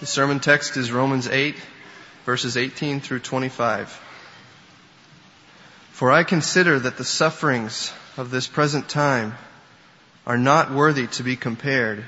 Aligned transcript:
The 0.00 0.06
sermon 0.06 0.40
text 0.40 0.78
is 0.78 0.90
Romans 0.90 1.28
8, 1.28 1.56
verses 2.24 2.56
18 2.56 3.00
through 3.00 3.18
25. 3.20 4.00
For 5.90 6.10
I 6.10 6.24
consider 6.24 6.78
that 6.78 6.96
the 6.96 7.04
sufferings 7.04 7.92
of 8.16 8.30
this 8.30 8.46
present 8.46 8.88
time 8.88 9.36
are 10.26 10.38
not 10.38 10.70
worthy 10.72 11.06
to 11.08 11.22
be 11.22 11.36
compared 11.36 12.02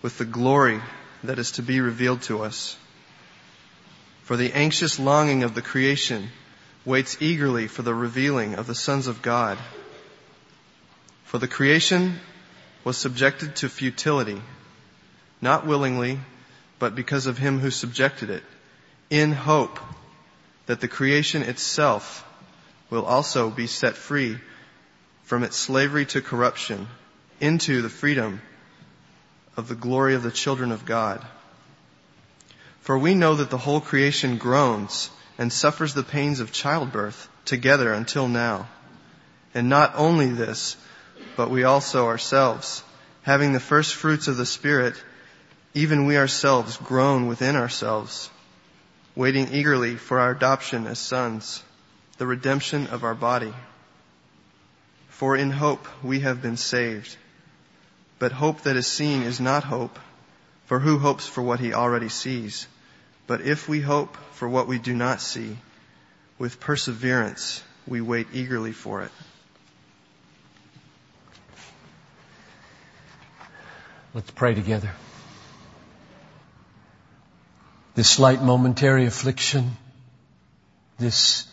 with 0.00 0.16
the 0.16 0.24
glory 0.24 0.80
that 1.22 1.38
is 1.38 1.52
to 1.52 1.62
be 1.62 1.82
revealed 1.82 2.22
to 2.22 2.42
us. 2.42 2.78
For 4.22 4.38
the 4.38 4.54
anxious 4.54 4.98
longing 4.98 5.42
of 5.42 5.54
the 5.54 5.60
creation 5.60 6.30
waits 6.86 7.20
eagerly 7.20 7.66
for 7.66 7.82
the 7.82 7.94
revealing 7.94 8.54
of 8.54 8.66
the 8.66 8.74
sons 8.74 9.08
of 9.08 9.20
God. 9.20 9.58
For 11.24 11.36
the 11.36 11.48
creation 11.48 12.18
was 12.82 12.96
subjected 12.96 13.56
to 13.56 13.68
futility, 13.68 14.40
not 15.42 15.66
willingly, 15.66 16.18
but 16.80 16.96
because 16.96 17.26
of 17.26 17.38
him 17.38 17.60
who 17.60 17.70
subjected 17.70 18.30
it, 18.30 18.42
in 19.10 19.30
hope 19.30 19.78
that 20.66 20.80
the 20.80 20.88
creation 20.88 21.42
itself 21.42 22.26
will 22.88 23.04
also 23.04 23.50
be 23.50 23.68
set 23.68 23.94
free 23.94 24.38
from 25.24 25.44
its 25.44 25.56
slavery 25.56 26.06
to 26.06 26.20
corruption 26.20 26.88
into 27.38 27.82
the 27.82 27.88
freedom 27.88 28.40
of 29.56 29.68
the 29.68 29.74
glory 29.74 30.14
of 30.14 30.22
the 30.22 30.30
children 30.30 30.72
of 30.72 30.84
God. 30.84 31.24
For 32.80 32.98
we 32.98 33.14
know 33.14 33.34
that 33.36 33.50
the 33.50 33.58
whole 33.58 33.80
creation 33.80 34.38
groans 34.38 35.10
and 35.38 35.52
suffers 35.52 35.92
the 35.94 36.02
pains 36.02 36.40
of 36.40 36.50
childbirth 36.50 37.28
together 37.44 37.92
until 37.92 38.26
now. 38.26 38.68
And 39.54 39.68
not 39.68 39.92
only 39.96 40.28
this, 40.28 40.76
but 41.36 41.50
we 41.50 41.64
also 41.64 42.06
ourselves, 42.06 42.82
having 43.22 43.52
the 43.52 43.60
first 43.60 43.94
fruits 43.94 44.28
of 44.28 44.36
the 44.36 44.46
Spirit, 44.46 44.94
even 45.74 46.06
we 46.06 46.16
ourselves 46.16 46.76
groan 46.78 47.26
within 47.26 47.54
ourselves, 47.54 48.30
waiting 49.14 49.52
eagerly 49.52 49.96
for 49.96 50.18
our 50.18 50.32
adoption 50.32 50.86
as 50.86 50.98
sons, 50.98 51.62
the 52.18 52.26
redemption 52.26 52.88
of 52.88 53.04
our 53.04 53.14
body. 53.14 53.52
For 55.10 55.36
in 55.36 55.50
hope 55.50 55.86
we 56.02 56.20
have 56.20 56.42
been 56.42 56.56
saved. 56.56 57.16
But 58.18 58.32
hope 58.32 58.62
that 58.62 58.76
is 58.76 58.86
seen 58.86 59.22
is 59.22 59.40
not 59.40 59.64
hope, 59.64 59.98
for 60.66 60.80
who 60.80 60.98
hopes 60.98 61.26
for 61.26 61.42
what 61.42 61.60
he 61.60 61.72
already 61.72 62.08
sees? 62.08 62.66
But 63.26 63.40
if 63.42 63.68
we 63.68 63.80
hope 63.80 64.16
for 64.32 64.48
what 64.48 64.66
we 64.66 64.78
do 64.78 64.94
not 64.94 65.20
see, 65.20 65.56
with 66.38 66.58
perseverance 66.58 67.62
we 67.86 68.00
wait 68.00 68.26
eagerly 68.32 68.72
for 68.72 69.02
it. 69.02 69.12
Let's 74.12 74.30
pray 74.32 74.54
together 74.54 74.90
this 77.94 78.08
slight 78.08 78.42
momentary 78.42 79.06
affliction, 79.06 79.76
this 80.98 81.46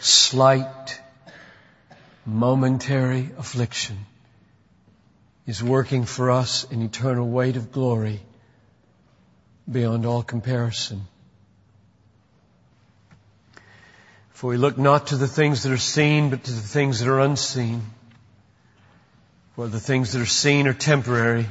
slight 0.00 1.00
momentary 2.26 3.30
affliction 3.38 3.98
is 5.46 5.62
working 5.62 6.04
for 6.04 6.30
us 6.30 6.70
an 6.70 6.82
eternal 6.82 7.28
weight 7.28 7.56
of 7.56 7.72
glory 7.72 8.20
beyond 9.70 10.06
all 10.06 10.22
comparison. 10.22 11.02
For 14.30 14.50
we 14.50 14.56
look 14.56 14.76
not 14.76 15.08
to 15.08 15.16
the 15.16 15.28
things 15.28 15.62
that 15.62 15.72
are 15.72 15.76
seen, 15.76 16.30
but 16.30 16.44
to 16.44 16.52
the 16.52 16.60
things 16.60 17.00
that 17.00 17.08
are 17.08 17.20
unseen. 17.20 17.82
For 19.54 19.68
the 19.68 19.80
things 19.80 20.12
that 20.12 20.22
are 20.22 20.26
seen 20.26 20.66
are 20.66 20.72
temporary, 20.72 21.46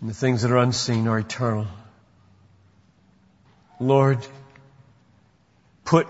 and 0.00 0.10
the 0.10 0.14
things 0.14 0.42
that 0.42 0.50
are 0.50 0.58
unseen 0.58 1.08
are 1.08 1.18
eternal. 1.18 1.66
Lord, 3.78 4.26
put 5.84 6.06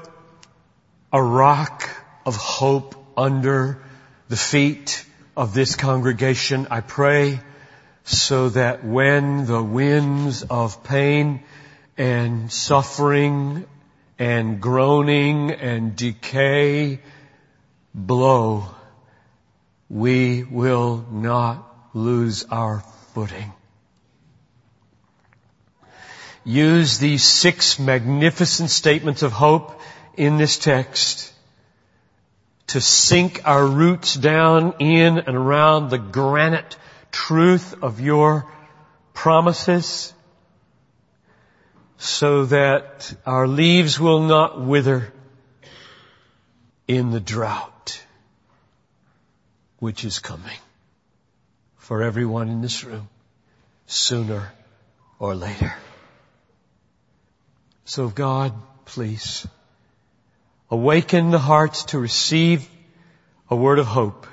a 1.13 1.23
rock 1.23 1.89
of 2.25 2.37
hope 2.37 2.95
under 3.17 3.83
the 4.29 4.37
feet 4.37 5.05
of 5.37 5.53
this 5.53 5.75
congregation, 5.75 6.69
I 6.71 6.81
pray, 6.81 7.41
so 8.05 8.51
that 8.51 8.85
when 8.85 9.47
the 9.47 9.63
winds 9.63 10.45
of 10.45 10.85
pain 10.85 11.43
and 11.99 12.53
suffering 12.53 13.67
and 14.19 14.61
groaning 14.61 15.51
and 15.51 15.97
decay 15.97 17.01
blow, 17.95 18.67
we 19.89 20.45
will 20.45 21.05
not 21.11 21.69
lose 21.95 22.45
our 22.45 22.85
footing 23.13 23.53
use 26.47 26.99
these 26.99 27.25
six 27.25 27.79
magnificent 27.79 28.71
statements 28.71 29.23
of 29.23 29.33
hope 29.33 29.81
in 30.17 30.39
this 30.39 30.59
text 30.59 31.33
to 32.69 32.81
sink 32.81 33.43
our 33.45 33.67
roots 33.67 34.15
down 34.15 34.75
in 34.79 35.19
and 35.19 35.37
around 35.37 35.91
the 35.91 35.99
granite 35.99 36.77
truth 37.11 37.83
of 37.83 38.01
your 38.01 38.47
promises 39.13 40.15
so 41.99 42.45
that 42.47 43.13
our 43.27 43.49
leaves 43.49 43.99
will 43.99 44.21
not 44.23 44.61
wither 44.61 45.13
in 46.87 47.11
the 47.11 47.21
drought 47.21 48.05
which 49.81 50.05
is 50.05 50.21
coming 50.21 50.59
for 51.77 52.03
everyone 52.03 52.49
in 52.49 52.61
this 52.61 52.85
room 52.85 53.09
sooner 53.87 54.53
or 55.19 55.35
later. 55.35 55.75
So 57.89 58.09
God, 58.09 58.53
please, 58.85 59.47
awaken 60.73 61.31
the 61.31 61.39
hearts 61.39 61.85
to 61.85 62.01
receive 62.01 62.69
a 63.49 63.55
word 63.55 63.79
of 63.79 63.87
hope 63.87 64.27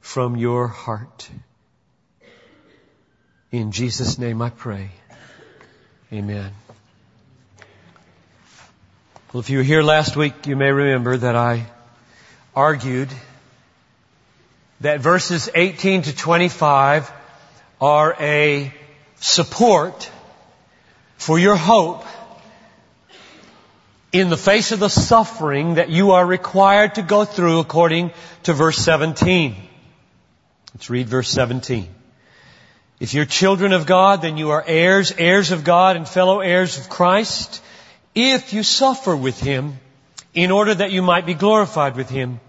from 0.00 0.36
your 0.36 0.66
heart. 0.66 1.28
In 3.52 3.72
Jesus' 3.72 4.16
name 4.16 4.40
I 4.40 4.48
pray. 4.48 4.88
Amen. 6.10 6.52
Well, 9.34 9.40
if 9.40 9.50
you 9.50 9.58
were 9.58 9.62
here 9.62 9.82
last 9.82 10.16
week, 10.16 10.46
you 10.46 10.56
may 10.56 10.72
remember 10.72 11.18
that 11.18 11.36
I 11.36 11.66
argued 12.56 13.10
that 14.80 15.00
verses 15.00 15.50
18 15.54 16.02
to 16.02 16.16
25 16.16 17.12
are 17.82 18.16
a 18.18 18.72
support 19.16 20.10
for 21.18 21.38
your 21.38 21.56
hope 21.56 22.06
in 24.12 24.28
the 24.28 24.36
face 24.36 24.72
of 24.72 24.80
the 24.80 24.88
suffering 24.88 25.74
that 25.74 25.90
you 25.90 26.12
are 26.12 26.26
required 26.26 26.96
to 26.96 27.02
go 27.02 27.24
through 27.24 27.60
according 27.60 28.10
to 28.42 28.52
verse 28.52 28.78
17. 28.78 29.54
Let's 30.74 30.90
read 30.90 31.08
verse 31.08 31.30
17. 31.30 31.88
If 32.98 33.14
you're 33.14 33.24
children 33.24 33.72
of 33.72 33.86
God, 33.86 34.20
then 34.20 34.36
you 34.36 34.50
are 34.50 34.64
heirs, 34.66 35.12
heirs 35.16 35.52
of 35.52 35.64
God 35.64 35.96
and 35.96 36.08
fellow 36.08 36.40
heirs 36.40 36.78
of 36.78 36.88
Christ, 36.88 37.62
if 38.14 38.52
you 38.52 38.62
suffer 38.62 39.16
with 39.16 39.40
Him, 39.40 39.78
in 40.34 40.50
order 40.50 40.74
that 40.74 40.92
you 40.92 41.02
might 41.02 41.24
be 41.24 41.34
glorified 41.34 41.96
with 41.96 42.10
Him. 42.10 42.40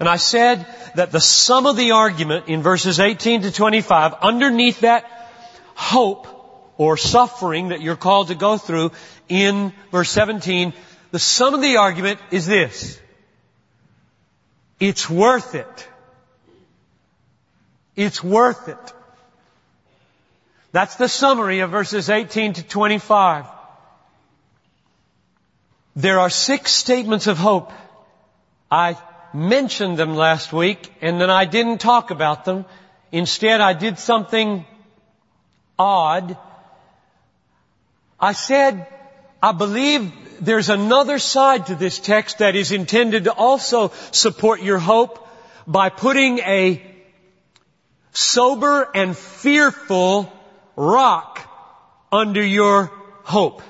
And 0.00 0.08
I 0.08 0.16
said 0.16 0.66
that 0.94 1.12
the 1.12 1.20
sum 1.20 1.66
of 1.66 1.76
the 1.76 1.92
argument 1.92 2.48
in 2.48 2.62
verses 2.62 3.00
18 3.00 3.42
to 3.42 3.52
25, 3.52 4.14
underneath 4.22 4.80
that 4.80 5.04
hope 5.74 6.37
or 6.78 6.96
suffering 6.96 7.68
that 7.68 7.82
you're 7.82 7.96
called 7.96 8.28
to 8.28 8.34
go 8.34 8.56
through 8.56 8.92
in 9.28 9.72
verse 9.90 10.10
17, 10.10 10.72
the 11.10 11.18
sum 11.18 11.52
of 11.54 11.60
the 11.60 11.76
argument 11.76 12.20
is 12.30 12.46
this. 12.46 12.98
It's 14.80 15.10
worth 15.10 15.54
it. 15.56 15.88
It's 17.96 18.22
worth 18.22 18.68
it. 18.68 18.94
That's 20.70 20.94
the 20.94 21.08
summary 21.08 21.60
of 21.60 21.70
verses 21.70 22.08
18 22.08 22.54
to 22.54 22.62
25. 22.62 23.46
There 25.96 26.20
are 26.20 26.30
six 26.30 26.70
statements 26.70 27.26
of 27.26 27.38
hope. 27.38 27.72
I 28.70 28.96
mentioned 29.34 29.98
them 29.98 30.14
last 30.14 30.52
week 30.52 30.92
and 31.00 31.20
then 31.20 31.30
I 31.30 31.44
didn't 31.44 31.78
talk 31.78 32.12
about 32.12 32.44
them. 32.44 32.66
Instead 33.10 33.60
I 33.60 33.72
did 33.72 33.98
something 33.98 34.64
odd 35.76 36.36
I 38.20 38.32
said, 38.32 38.86
I 39.42 39.52
believe 39.52 40.12
there's 40.40 40.68
another 40.68 41.18
side 41.18 41.66
to 41.66 41.74
this 41.74 41.98
text 41.98 42.38
that 42.38 42.56
is 42.56 42.72
intended 42.72 43.24
to 43.24 43.32
also 43.32 43.92
support 44.10 44.62
your 44.62 44.78
hope 44.78 45.26
by 45.66 45.88
putting 45.90 46.38
a 46.40 46.82
sober 48.12 48.88
and 48.94 49.16
fearful 49.16 50.32
rock 50.74 51.40
under 52.10 52.42
your 52.42 52.90
hope. 53.22 53.62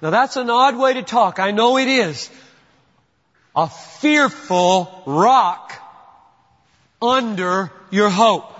Now 0.00 0.10
that's 0.10 0.36
an 0.36 0.50
odd 0.50 0.76
way 0.76 0.94
to 0.94 1.02
talk. 1.02 1.40
I 1.40 1.50
know 1.50 1.78
it 1.78 1.88
is. 1.88 2.30
A 3.56 3.68
fearful 3.68 5.02
rock 5.06 5.72
under 7.00 7.72
your 7.90 8.10
hope. 8.10 8.53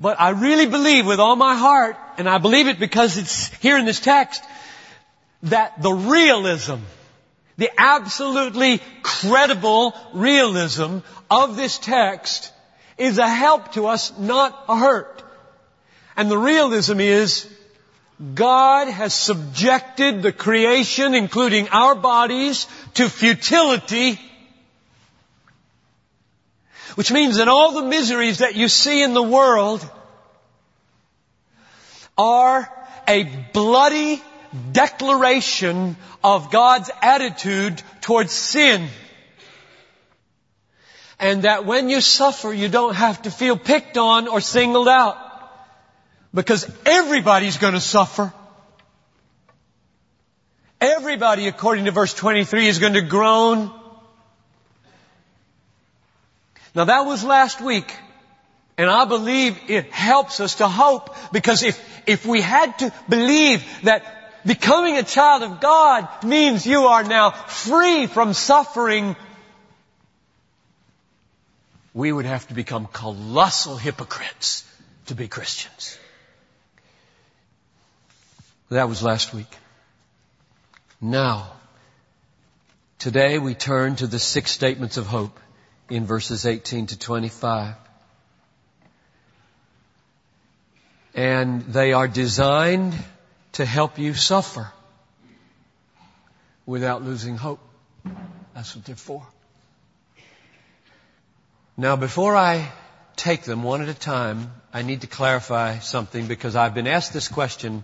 But 0.00 0.18
I 0.18 0.30
really 0.30 0.66
believe 0.66 1.04
with 1.04 1.20
all 1.20 1.36
my 1.36 1.54
heart, 1.54 1.96
and 2.16 2.26
I 2.26 2.38
believe 2.38 2.68
it 2.68 2.78
because 2.78 3.18
it's 3.18 3.48
here 3.58 3.76
in 3.76 3.84
this 3.84 4.00
text, 4.00 4.42
that 5.42 5.82
the 5.82 5.92
realism, 5.92 6.76
the 7.58 7.70
absolutely 7.76 8.80
credible 9.02 9.94
realism 10.14 10.98
of 11.30 11.56
this 11.56 11.78
text 11.78 12.50
is 12.96 13.18
a 13.18 13.28
help 13.28 13.72
to 13.72 13.86
us, 13.86 14.16
not 14.18 14.64
a 14.68 14.78
hurt. 14.78 15.22
And 16.16 16.30
the 16.30 16.38
realism 16.38 17.00
is 17.00 17.46
God 18.34 18.88
has 18.88 19.12
subjected 19.12 20.22
the 20.22 20.32
creation, 20.32 21.14
including 21.14 21.68
our 21.68 21.94
bodies, 21.94 22.66
to 22.94 23.08
futility, 23.08 24.18
which 26.94 27.12
means 27.12 27.36
that 27.36 27.48
all 27.48 27.72
the 27.72 27.82
miseries 27.82 28.38
that 28.38 28.54
you 28.54 28.68
see 28.68 29.02
in 29.02 29.14
the 29.14 29.22
world 29.22 29.88
are 32.16 32.68
a 33.08 33.24
bloody 33.52 34.22
declaration 34.72 35.96
of 36.22 36.50
God's 36.50 36.90
attitude 37.02 37.82
towards 38.00 38.32
sin. 38.32 38.88
And 41.18 41.42
that 41.42 41.66
when 41.66 41.88
you 41.88 42.00
suffer, 42.00 42.52
you 42.52 42.68
don't 42.68 42.94
have 42.94 43.22
to 43.22 43.30
feel 43.30 43.56
picked 43.56 43.98
on 43.98 44.26
or 44.26 44.40
singled 44.40 44.88
out. 44.88 45.16
Because 46.32 46.70
everybody's 46.86 47.58
going 47.58 47.74
to 47.74 47.80
suffer. 47.80 48.32
Everybody, 50.80 51.46
according 51.46 51.84
to 51.86 51.90
verse 51.90 52.14
23, 52.14 52.68
is 52.68 52.78
going 52.78 52.94
to 52.94 53.02
groan. 53.02 53.70
Now 56.74 56.84
that 56.84 57.06
was 57.06 57.24
last 57.24 57.60
week. 57.60 57.94
And 58.78 58.88
I 58.88 59.04
believe 59.04 59.58
it 59.68 59.92
helps 59.92 60.40
us 60.40 60.54
to 60.56 60.68
hope 60.68 61.14
because 61.32 61.62
if, 61.62 61.78
if 62.06 62.24
we 62.24 62.40
had 62.40 62.78
to 62.78 62.92
believe 63.10 63.62
that 63.82 64.42
becoming 64.46 64.96
a 64.96 65.02
child 65.02 65.42
of 65.42 65.60
God 65.60 66.08
means 66.24 66.66
you 66.66 66.84
are 66.86 67.04
now 67.04 67.30
free 67.30 68.06
from 68.06 68.32
suffering, 68.32 69.16
we 71.92 72.10
would 72.10 72.24
have 72.24 72.48
to 72.48 72.54
become 72.54 72.86
colossal 72.86 73.76
hypocrites 73.76 74.64
to 75.06 75.14
be 75.14 75.28
Christians. 75.28 75.98
That 78.70 78.88
was 78.88 79.02
last 79.02 79.34
week. 79.34 79.58
Now, 81.02 81.52
today 82.98 83.38
we 83.38 83.54
turn 83.54 83.96
to 83.96 84.06
the 84.06 84.18
six 84.18 84.52
statements 84.52 84.96
of 84.96 85.06
hope 85.06 85.38
in 85.90 86.06
verses 86.06 86.46
18 86.46 86.86
to 86.86 86.98
25. 86.98 87.74
And 91.14 91.62
they 91.62 91.92
are 91.92 92.06
designed 92.06 92.94
to 93.52 93.64
help 93.64 93.98
you 93.98 94.14
suffer 94.14 94.72
without 96.64 97.02
losing 97.02 97.36
hope. 97.36 97.60
That's 98.54 98.76
what 98.76 98.84
they're 98.84 98.94
for. 98.94 99.26
Now 101.76 101.96
before 101.96 102.36
I 102.36 102.70
take 103.16 103.42
them 103.42 103.64
one 103.64 103.82
at 103.82 103.88
a 103.88 103.94
time, 103.94 104.52
I 104.72 104.82
need 104.82 105.00
to 105.00 105.08
clarify 105.08 105.80
something 105.80 106.26
because 106.28 106.54
I've 106.54 106.74
been 106.74 106.86
asked 106.86 107.12
this 107.12 107.26
question 107.26 107.82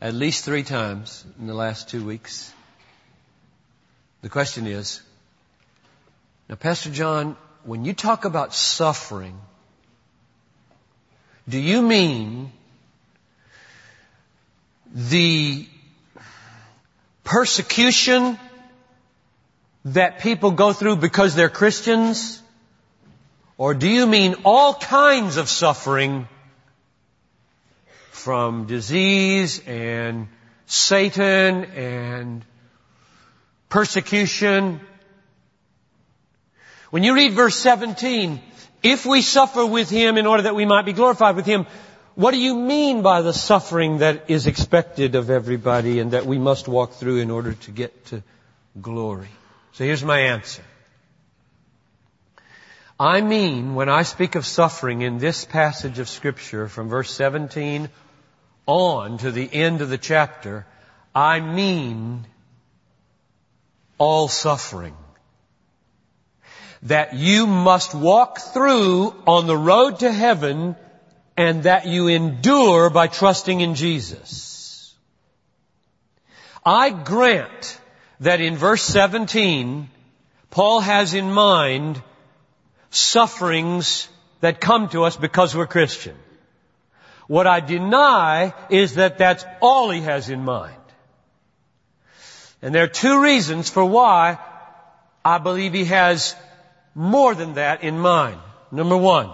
at 0.00 0.14
least 0.14 0.44
three 0.44 0.62
times 0.62 1.24
in 1.38 1.46
the 1.46 1.54
last 1.54 1.90
two 1.90 2.04
weeks. 2.04 2.52
The 4.22 4.28
question 4.28 4.66
is, 4.66 5.02
now 6.48 6.56
Pastor 6.56 6.90
John, 6.90 7.36
when 7.64 7.84
you 7.84 7.92
talk 7.92 8.24
about 8.24 8.54
suffering, 8.54 9.38
do 11.48 11.58
you 11.58 11.82
mean 11.82 12.52
the 14.94 15.66
persecution 17.24 18.38
that 19.84 20.20
people 20.20 20.50
go 20.52 20.72
through 20.72 20.96
because 20.96 21.34
they're 21.34 21.48
Christians? 21.48 22.40
Or 23.58 23.74
do 23.74 23.88
you 23.88 24.06
mean 24.06 24.36
all 24.44 24.74
kinds 24.74 25.36
of 25.36 25.48
suffering 25.48 26.28
from 28.10 28.66
disease 28.66 29.60
and 29.66 30.28
Satan 30.66 31.64
and 31.64 32.44
persecution. 33.68 34.80
When 36.92 37.04
you 37.04 37.14
read 37.14 37.32
verse 37.32 37.56
17, 37.56 38.38
if 38.82 39.06
we 39.06 39.22
suffer 39.22 39.64
with 39.64 39.88
Him 39.88 40.18
in 40.18 40.26
order 40.26 40.42
that 40.42 40.54
we 40.54 40.66
might 40.66 40.84
be 40.84 40.92
glorified 40.92 41.36
with 41.36 41.46
Him, 41.46 41.64
what 42.16 42.32
do 42.32 42.38
you 42.38 42.54
mean 42.54 43.00
by 43.00 43.22
the 43.22 43.32
suffering 43.32 44.00
that 44.00 44.28
is 44.28 44.46
expected 44.46 45.14
of 45.14 45.30
everybody 45.30 46.00
and 46.00 46.10
that 46.10 46.26
we 46.26 46.36
must 46.36 46.68
walk 46.68 46.92
through 46.92 47.20
in 47.20 47.30
order 47.30 47.54
to 47.54 47.70
get 47.70 48.04
to 48.08 48.22
glory? 48.78 49.30
So 49.72 49.84
here's 49.84 50.04
my 50.04 50.18
answer. 50.18 50.62
I 53.00 53.22
mean, 53.22 53.74
when 53.74 53.88
I 53.88 54.02
speak 54.02 54.34
of 54.34 54.44
suffering 54.44 55.00
in 55.00 55.16
this 55.16 55.46
passage 55.46 55.98
of 55.98 56.10
scripture 56.10 56.68
from 56.68 56.90
verse 56.90 57.10
17 57.10 57.88
on 58.66 59.16
to 59.16 59.32
the 59.32 59.48
end 59.50 59.80
of 59.80 59.88
the 59.88 59.96
chapter, 59.96 60.66
I 61.14 61.40
mean 61.40 62.26
all 63.96 64.28
suffering. 64.28 64.94
That 66.82 67.14
you 67.14 67.46
must 67.46 67.94
walk 67.94 68.40
through 68.40 69.14
on 69.26 69.46
the 69.46 69.56
road 69.56 70.00
to 70.00 70.10
heaven 70.10 70.76
and 71.36 71.62
that 71.62 71.86
you 71.86 72.08
endure 72.08 72.90
by 72.90 73.06
trusting 73.06 73.60
in 73.60 73.74
Jesus. 73.74 74.94
I 76.64 76.90
grant 76.90 77.80
that 78.20 78.40
in 78.40 78.56
verse 78.56 78.82
17, 78.82 79.88
Paul 80.50 80.80
has 80.80 81.14
in 81.14 81.32
mind 81.32 82.00
sufferings 82.90 84.08
that 84.40 84.60
come 84.60 84.88
to 84.90 85.04
us 85.04 85.16
because 85.16 85.54
we're 85.54 85.66
Christian. 85.66 86.16
What 87.26 87.46
I 87.46 87.60
deny 87.60 88.52
is 88.68 88.96
that 88.96 89.18
that's 89.18 89.44
all 89.60 89.90
he 89.90 90.00
has 90.02 90.28
in 90.28 90.44
mind. 90.44 90.76
And 92.60 92.74
there 92.74 92.84
are 92.84 92.88
two 92.88 93.22
reasons 93.22 93.70
for 93.70 93.84
why 93.84 94.38
I 95.24 95.38
believe 95.38 95.72
he 95.72 95.86
has 95.86 96.36
more 96.94 97.34
than 97.34 97.54
that 97.54 97.82
in 97.82 97.98
mind. 97.98 98.38
Number 98.70 98.96
one, 98.96 99.30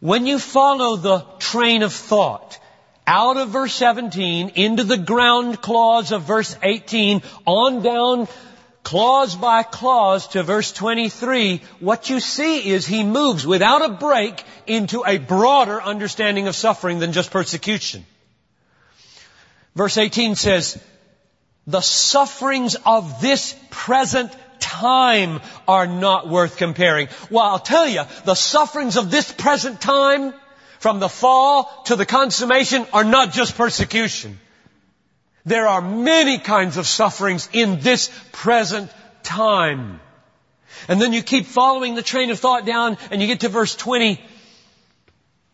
when 0.00 0.26
you 0.26 0.38
follow 0.38 0.96
the 0.96 1.20
train 1.38 1.82
of 1.82 1.92
thought 1.92 2.58
out 3.06 3.36
of 3.36 3.48
verse 3.48 3.74
17 3.74 4.50
into 4.50 4.84
the 4.84 4.98
ground 4.98 5.60
clause 5.60 6.12
of 6.12 6.22
verse 6.22 6.56
18 6.62 7.22
on 7.46 7.82
down 7.82 8.28
clause 8.82 9.34
by 9.34 9.62
clause 9.62 10.28
to 10.28 10.42
verse 10.42 10.72
23, 10.72 11.62
what 11.80 12.08
you 12.10 12.20
see 12.20 12.68
is 12.70 12.86
he 12.86 13.02
moves 13.02 13.46
without 13.46 13.84
a 13.84 13.94
break 13.94 14.42
into 14.66 15.04
a 15.06 15.18
broader 15.18 15.82
understanding 15.82 16.48
of 16.48 16.54
suffering 16.54 16.98
than 16.98 17.12
just 17.12 17.30
persecution. 17.30 18.04
Verse 19.74 19.98
18 19.98 20.34
says, 20.34 20.82
the 21.66 21.82
sufferings 21.82 22.76
of 22.86 23.20
this 23.20 23.54
present 23.70 24.32
time 24.60 25.40
are 25.66 25.86
not 25.86 26.28
worth 26.28 26.56
comparing. 26.56 27.08
Well, 27.30 27.44
I'll 27.44 27.58
tell 27.58 27.88
you, 27.88 28.02
the 28.24 28.34
sufferings 28.34 28.96
of 28.96 29.10
this 29.10 29.30
present 29.30 29.80
time, 29.80 30.34
from 30.78 31.00
the 31.00 31.08
fall 31.08 31.82
to 31.86 31.96
the 31.96 32.06
consummation, 32.06 32.86
are 32.92 33.04
not 33.04 33.32
just 33.32 33.56
persecution. 33.56 34.38
There 35.44 35.66
are 35.66 35.80
many 35.80 36.38
kinds 36.38 36.76
of 36.76 36.86
sufferings 36.86 37.48
in 37.52 37.80
this 37.80 38.10
present 38.32 38.90
time. 39.22 40.00
And 40.88 41.00
then 41.00 41.12
you 41.12 41.22
keep 41.22 41.46
following 41.46 41.94
the 41.94 42.02
train 42.02 42.30
of 42.30 42.38
thought 42.38 42.66
down 42.66 42.98
and 43.10 43.20
you 43.20 43.26
get 43.26 43.40
to 43.40 43.48
verse 43.48 43.74
20. 43.74 44.20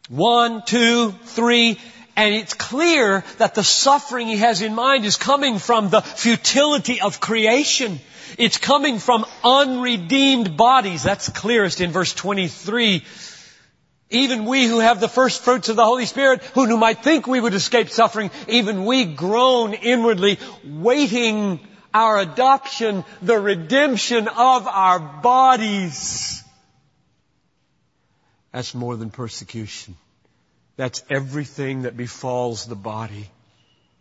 One, 0.09 0.63
two, 0.67 1.13
three, 1.13 1.79
and 2.17 2.35
it's 2.35 2.55
clear 2.55 3.25
that 3.39 3.55
the 3.55 3.65
suffering 3.65 4.29
he 4.29 4.37
has 4.39 4.61
in 4.61 4.75
mind 4.75 5.05
is 5.05 5.17
coming 5.17 5.59
from 5.59 5.91
the 5.91 6.01
futility 6.01 7.01
of 7.01 7.21
creation. 7.21 8.01
It's 8.39 8.59
coming 8.59 8.99
from 8.99 9.27
unredeemed 9.43 10.57
bodies. 10.57 11.03
That's 11.03 11.29
clearest 11.29 11.81
in 11.81 11.91
verse 11.91 12.13
23. 12.15 13.05
Even 14.11 14.45
we 14.45 14.67
who 14.67 14.79
have 14.79 15.01
the 15.01 15.09
first 15.09 15.43
fruits 15.43 15.69
of 15.69 15.77
the 15.77 15.85
Holy 15.85 16.07
Spirit, 16.07 16.43
who 16.55 16.77
might 16.77 17.03
think 17.03 17.27
we 17.27 17.41
would 17.41 17.55
escape 17.55 17.91
suffering, 17.91 18.31
even 18.49 18.85
we 18.85 19.05
groan 19.05 19.75
inwardly, 19.75 20.39
waiting 20.65 21.59
our 21.93 22.19
adoption, 22.19 23.05
the 23.23 23.39
redemption 23.39 24.29
of 24.29 24.67
our 24.69 24.99
bodies. 24.99 26.43
That's 28.53 28.75
more 28.75 28.97
than 28.97 29.11
persecution. 29.11 29.97
That's 30.77 31.05
everything 31.09 31.83
that 31.83 31.97
befalls 31.97 32.67
the 32.67 32.75
body. 32.75 33.31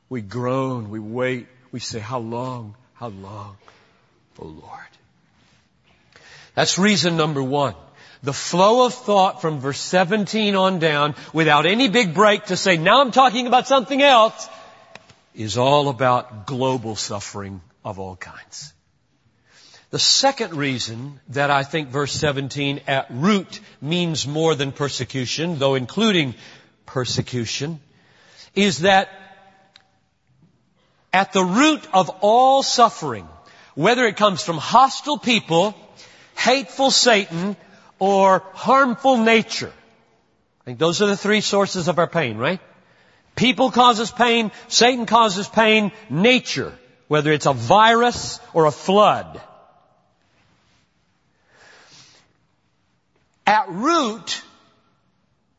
We 0.10 0.22
groan, 0.22 0.90
we 0.90 1.00
wait, 1.00 1.48
we 1.72 1.80
say, 1.80 2.00
how 2.00 2.20
long, 2.20 2.76
how 2.94 3.10
long, 3.10 3.58
oh 4.40 4.46
Lord. 4.46 4.80
That's 6.56 6.78
reason 6.78 7.18
number 7.18 7.44
one. 7.44 7.76
the 8.24 8.34
flow 8.34 8.86
of 8.86 8.94
thought 8.94 9.42
from 9.42 9.60
verse 9.60 9.80
17 9.80 10.56
on 10.56 10.80
down 10.80 11.14
without 11.34 11.66
any 11.66 11.90
big 11.90 12.14
break 12.14 12.46
to 12.46 12.56
say, 12.56 12.78
now 12.78 13.02
I'm 13.02 13.12
talking 13.12 13.48
about 13.48 13.68
something 13.68 14.02
else, 14.02 14.48
is 15.36 15.58
all 15.58 15.90
about 15.90 16.48
global 16.48 16.96
suffering 16.96 17.62
of 17.84 18.00
all 18.00 18.16
kinds. 18.16 18.74
The 19.90 20.00
second 20.00 20.56
reason 20.56 21.20
that 21.30 21.52
I 21.52 21.64
think 21.64 21.90
verse 21.90 22.14
17 22.14 22.82
at 22.88 23.08
root 23.12 23.60
means 23.82 24.26
more 24.26 24.56
than 24.56 24.72
persecution, 24.72 25.60
though 25.60 25.76
including 25.76 26.34
persecution, 26.86 27.80
is 28.56 28.80
that 28.80 29.10
at 31.12 31.32
the 31.34 31.44
root 31.44 31.88
of 31.94 32.10
all 32.22 32.64
suffering, 32.64 33.28
whether 33.76 34.06
it 34.08 34.18
comes 34.18 34.44
from 34.44 34.58
hostile 34.58 35.18
people, 35.18 35.76
hateful 36.36 36.92
Satan, 36.92 37.56
or 38.00 38.44
harmful 38.54 39.18
nature, 39.18 39.72
I 40.62 40.64
think 40.66 40.80
those 40.80 41.02
are 41.02 41.08
the 41.08 41.18
three 41.18 41.42
sources 41.42 41.88
of 41.88 42.00
our 42.00 42.08
pain, 42.08 42.38
right? 42.38 42.62
People 43.36 43.72
causes 43.72 44.12
pain, 44.12 44.52
Satan 44.68 45.06
causes 45.06 45.48
pain, 45.48 45.92
nature, 46.10 46.78
whether 47.08 47.32
it's 47.32 47.48
a 47.48 47.54
virus 47.54 48.40
or 48.54 48.66
a 48.66 48.72
flood. 48.72 49.42
At 53.46 53.70
root, 53.70 54.42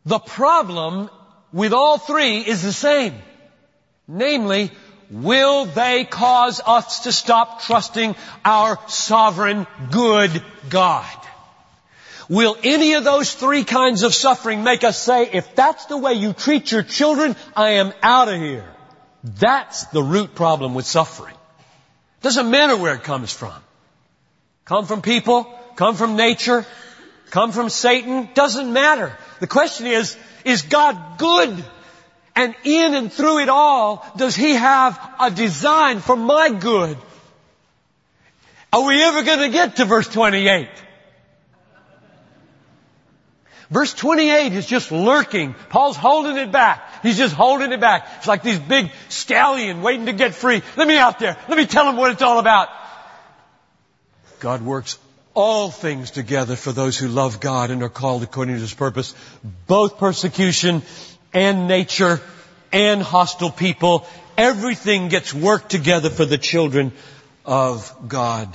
the 0.05 0.19
problem 0.19 1.11
with 1.53 1.73
all 1.73 1.99
three 1.99 2.39
is 2.39 2.63
the 2.63 2.73
same. 2.73 3.15
Namely, 4.07 4.71
will 5.11 5.65
they 5.65 6.05
cause 6.05 6.61
us 6.65 7.01
to 7.01 7.13
stop 7.13 7.63
trusting 7.63 8.17
our 8.45 8.79
sovereign 8.89 9.67
good 9.91 10.43
God? 10.69 11.07
Will 12.29 12.57
any 12.63 12.95
of 12.95 13.05
those 13.05 13.35
three 13.35 13.65
kinds 13.65 14.03
of 14.03 14.15
suffering 14.15 14.65
make 14.65 14.83
us 14.83 14.99
say, 14.99 15.29
if 15.33 15.55
that's 15.55 15.87
the 15.87 15.97
way 15.97 16.15
you 16.15 16.33
treat 16.33 16.73
your 16.73 16.83
children, 16.83 17.37
I 17.55 17.73
am 17.73 17.93
out 18.03 18.29
of 18.29 18.41
here? 18.41 18.69
That's 19.23 19.85
the 19.87 20.03
root 20.03 20.35
problem 20.35 20.75
with 20.75 20.87
suffering. 20.87 21.35
Doesn't 22.23 22.51
matter 22.51 22.77
where 22.77 22.95
it 22.95 23.05
comes 23.05 23.33
from. 23.33 23.55
Come 24.65 24.87
from 24.87 25.03
people, 25.03 25.45
come 25.77 25.95
from 25.95 26.17
nature, 26.17 26.65
come 27.31 27.53
from 27.53 27.69
Satan, 27.69 28.31
doesn't 28.35 28.73
matter. 28.73 29.17
The 29.41 29.47
question 29.47 29.87
is, 29.87 30.17
is 30.45 30.63
God 30.63 31.19
good? 31.19 31.65
And 32.37 32.55
in 32.65 32.95
and 32.95 33.13
through 33.13 33.41
it 33.41 33.49
all, 33.49 34.05
does 34.17 34.35
He 34.35 34.55
have 34.55 34.99
a 35.21 35.31
design 35.31 36.01
for 36.01 36.17
my 36.17 36.51
good? 36.51 36.97
Are 38.73 38.85
we 38.85 39.03
ever 39.03 39.23
going 39.23 39.39
to 39.39 39.51
get 39.51 39.77
to 39.77 39.85
verse 39.85 40.09
28? 40.09 40.69
Verse 43.71 43.95
28 43.95 44.53
is 44.53 44.67
just 44.67 44.93
lurking. 44.93 45.55
Paul's 45.69 45.97
holding 45.97 46.37
it 46.37 46.53
back. 46.53 47.03
He's 47.03 47.17
just 47.17 47.35
holding 47.35 47.73
it 47.73 47.81
back. 47.81 48.07
It's 48.19 48.29
like 48.29 48.43
this 48.43 48.59
big 48.59 48.91
stallion 49.09 49.83
waiting 49.83 50.07
to 50.07 50.13
get 50.13 50.35
free. 50.35 50.63
Let 50.77 50.87
me 50.87 50.99
out 50.99 51.19
there. 51.19 51.37
Let 51.49 51.57
me 51.57 51.67
tell 51.67 51.89
him 51.89 51.97
what 51.97 52.13
it's 52.13 52.23
all 52.23 52.39
about. 52.39 52.69
God 54.41 54.63
works 54.63 54.99
all 55.35 55.71
things 55.71 56.13
together 56.13 56.57
for 56.57 56.73
those 56.73 56.97
who 56.97 57.09
love 57.09 57.41
God 57.41 57.71
and 57.71 57.83
are 57.83 57.89
called 57.89 58.23
according 58.23 58.55
to 58.55 58.61
His 58.61 58.75
purpose. 58.75 59.15
Both 59.67 59.99
persecution 59.99 60.83
and 61.33 61.69
nature 61.69 62.21
and 62.73 63.03
hostile 63.03 63.51
people. 63.51 64.07
Everything 64.39 65.09
gets 65.09 65.35
worked 65.35 65.71
together 65.71 66.11
for 66.11 66.25
the 66.25 66.39
children 66.39 66.93
of 67.45 67.93
God 68.09 68.49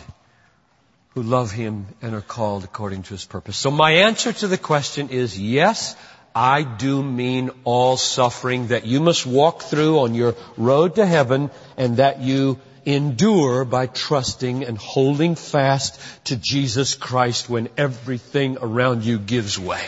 who 1.09 1.23
love 1.23 1.51
Him 1.51 1.87
and 2.01 2.15
are 2.15 2.21
called 2.21 2.63
according 2.63 3.03
to 3.03 3.09
His 3.11 3.25
purpose. 3.25 3.57
So 3.57 3.71
my 3.71 3.91
answer 3.91 4.31
to 4.31 4.47
the 4.47 4.57
question 4.57 5.09
is 5.09 5.37
yes, 5.37 5.95
I 6.33 6.63
do 6.63 7.03
mean 7.03 7.51
all 7.63 7.97
suffering 7.97 8.67
that 8.67 8.85
you 8.85 9.01
must 9.01 9.25
walk 9.25 9.63
through 9.63 9.99
on 9.99 10.15
your 10.15 10.35
road 10.55 10.95
to 10.95 11.05
heaven 11.05 11.49
and 11.75 11.97
that 11.97 12.21
you 12.21 12.59
endure 12.85 13.65
by 13.65 13.87
trusting 13.87 14.63
and 14.63 14.77
holding 14.77 15.35
fast 15.35 15.99
to 16.25 16.35
Jesus 16.35 16.95
Christ 16.95 17.49
when 17.49 17.69
everything 17.77 18.57
around 18.59 19.03
you 19.03 19.19
gives 19.19 19.57
way. 19.57 19.85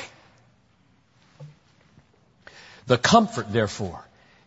The 2.87 2.97
comfort, 2.97 3.51
therefore, 3.51 4.03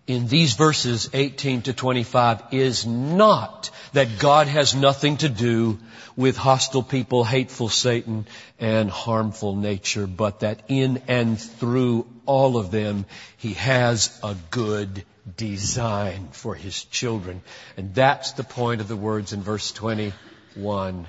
in 0.06 0.28
these 0.28 0.54
verses 0.54 1.08
18 1.14 1.62
to 1.62 1.72
25 1.72 2.42
is 2.52 2.84
not 2.84 3.70
that 3.94 4.18
God 4.18 4.48
has 4.48 4.74
nothing 4.74 5.16
to 5.18 5.28
do 5.28 5.78
with 6.16 6.36
hostile 6.36 6.82
people, 6.82 7.24
hateful 7.24 7.68
Satan, 7.68 8.26
and 8.60 8.90
harmful 8.90 9.56
nature, 9.56 10.06
but 10.06 10.40
that 10.40 10.60
in 10.68 11.02
and 11.08 11.40
through 11.40 12.06
all 12.26 12.56
of 12.56 12.70
them, 12.70 13.06
He 13.38 13.54
has 13.54 14.16
a 14.22 14.36
good 14.50 15.04
design 15.36 16.28
for 16.32 16.54
His 16.54 16.84
children. 16.84 17.42
And 17.76 17.94
that's 17.94 18.32
the 18.32 18.44
point 18.44 18.80
of 18.80 18.88
the 18.88 18.96
words 18.96 19.32
in 19.32 19.42
verse 19.42 19.72
21. 19.72 21.06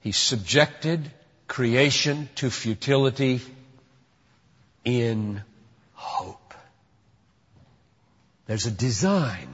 He 0.00 0.12
subjected 0.12 1.10
creation 1.46 2.28
to 2.36 2.50
futility 2.50 3.40
in 4.84 5.42
hope. 5.94 6.54
There's 8.46 8.66
a 8.66 8.70
design 8.70 9.48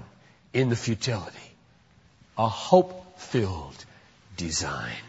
in 0.53 0.69
the 0.69 0.77
futility. 0.77 1.37
A 2.37 2.49
hope-filled 2.49 3.85
design. 4.37 5.05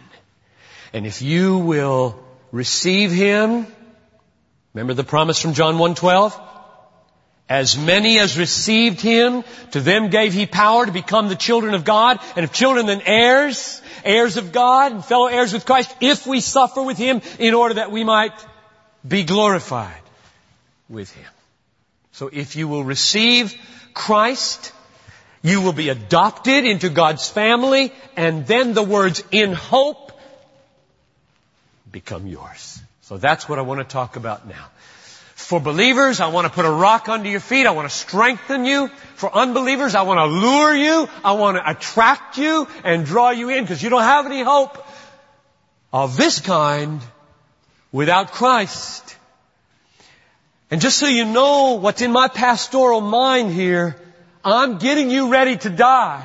And 0.94 1.08
if 1.08 1.22
you 1.22 1.58
will 1.58 2.22
receive 2.52 3.12
Him, 3.12 3.66
remember 4.74 4.94
the 4.94 5.04
promise 5.04 5.42
from 5.42 5.54
John 5.54 5.76
1.12? 5.76 6.34
As 7.52 7.78
many 7.78 8.18
as 8.18 8.38
received 8.38 9.02
Him, 9.02 9.44
to 9.72 9.82
them 9.82 10.10
gave 10.10 10.32
He 10.32 10.46
power 10.46 10.86
to 10.86 10.92
become 10.94 11.28
the 11.28 11.36
children 11.36 11.74
of 11.74 11.84
God, 11.84 12.18
and 12.38 12.46
if 12.46 12.54
children 12.54 12.86
then 12.86 13.02
heirs, 13.06 13.82
heirs 14.06 14.38
of 14.38 14.54
God, 14.54 14.94
and 14.94 15.04
fellow 15.04 15.28
heirs 15.28 15.52
with 15.52 15.66
Christ, 15.66 15.94
if 16.00 16.26
we 16.26 16.40
suffer 16.40 16.82
with 16.82 16.98
Him 16.98 17.22
in 17.40 17.54
order 17.54 17.74
that 17.74 17.92
we 17.92 18.06
might 18.06 18.32
be 19.06 19.26
glorified 19.26 20.02
with 20.88 21.12
Him. 21.14 21.28
So 22.14 22.30
if 22.32 22.56
you 22.56 22.70
will 22.70 22.86
receive 22.86 23.54
Christ, 23.94 24.72
you 25.42 25.60
will 25.60 25.74
be 25.74 25.90
adopted 25.90 26.64
into 26.64 26.88
God's 26.88 27.28
family, 27.28 27.92
and 28.16 28.48
then 28.48 28.74
the 28.74 28.82
words 28.82 29.26
in 29.30 29.52
hope 29.52 30.18
become 31.92 32.28
yours. 32.28 32.82
So 33.02 33.18
that's 33.18 33.50
what 33.50 33.60
I 33.60 33.64
want 33.64 33.82
to 33.82 33.84
talk 33.84 34.16
about 34.16 34.48
now. 34.48 34.70
For 35.42 35.60
believers, 35.60 36.22
I 36.22 36.28
want 36.28 36.46
to 36.46 36.54
put 36.54 36.66
a 36.66 36.72
rock 36.72 37.10
under 37.10 37.28
your 37.28 37.40
feet. 37.40 37.66
I 37.66 37.72
want 37.72 37.90
to 37.90 37.96
strengthen 37.96 38.64
you. 38.64 38.88
For 39.16 39.36
unbelievers, 39.36 39.96
I 39.96 40.04
want 40.04 40.20
to 40.20 40.26
lure 40.26 40.74
you. 40.74 41.10
I 41.26 41.34
want 41.34 41.58
to 41.58 41.70
attract 41.70 42.38
you 42.38 42.68
and 42.84 43.06
draw 43.06 43.32
you 43.32 43.50
in 43.50 43.64
because 43.64 43.82
you 43.84 43.90
don't 43.90 44.04
have 44.04 44.26
any 44.28 44.44
hope 44.44 44.78
of 45.92 46.16
this 46.16 46.40
kind 46.40 47.02
without 47.92 48.32
Christ. 48.32 49.18
And 50.70 50.80
just 50.80 50.98
so 50.98 51.08
you 51.08 51.26
know 51.26 51.74
what's 51.74 52.02
in 52.02 52.12
my 52.12 52.28
pastoral 52.28 53.02
mind 53.02 53.52
here, 53.52 53.98
I'm 54.46 54.78
getting 54.78 55.10
you 55.10 55.32
ready 55.32 55.58
to 55.58 55.70
die. 55.70 56.24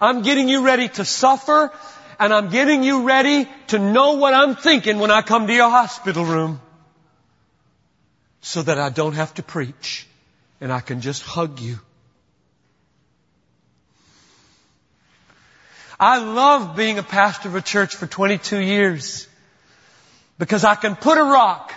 I'm 0.00 0.22
getting 0.22 0.48
you 0.48 0.64
ready 0.64 0.88
to 0.90 1.04
suffer 1.04 1.72
and 2.20 2.32
I'm 2.32 2.50
getting 2.50 2.84
you 2.84 3.02
ready 3.02 3.48
to 3.68 3.78
know 3.78 4.12
what 4.12 4.32
I'm 4.34 4.54
thinking 4.54 4.98
when 4.98 5.10
I 5.10 5.22
come 5.22 5.46
to 5.46 5.52
your 5.52 5.70
hospital 5.70 6.24
room 6.24 6.60
so 8.42 8.60
that 8.62 8.78
I 8.78 8.90
don't 8.90 9.14
have 9.14 9.32
to 9.34 9.42
preach 9.42 10.06
and 10.60 10.72
I 10.72 10.80
can 10.80 11.00
just 11.00 11.22
hug 11.22 11.60
you. 11.60 11.78
I 15.98 16.18
love 16.18 16.74
being 16.74 16.98
a 16.98 17.02
pastor 17.04 17.48
of 17.48 17.54
a 17.54 17.60
church 17.60 17.94
for 17.94 18.08
22 18.08 18.58
years 18.58 19.28
because 20.38 20.64
I 20.64 20.74
can 20.74 20.96
put 20.96 21.16
a 21.16 21.22
rock 21.22 21.72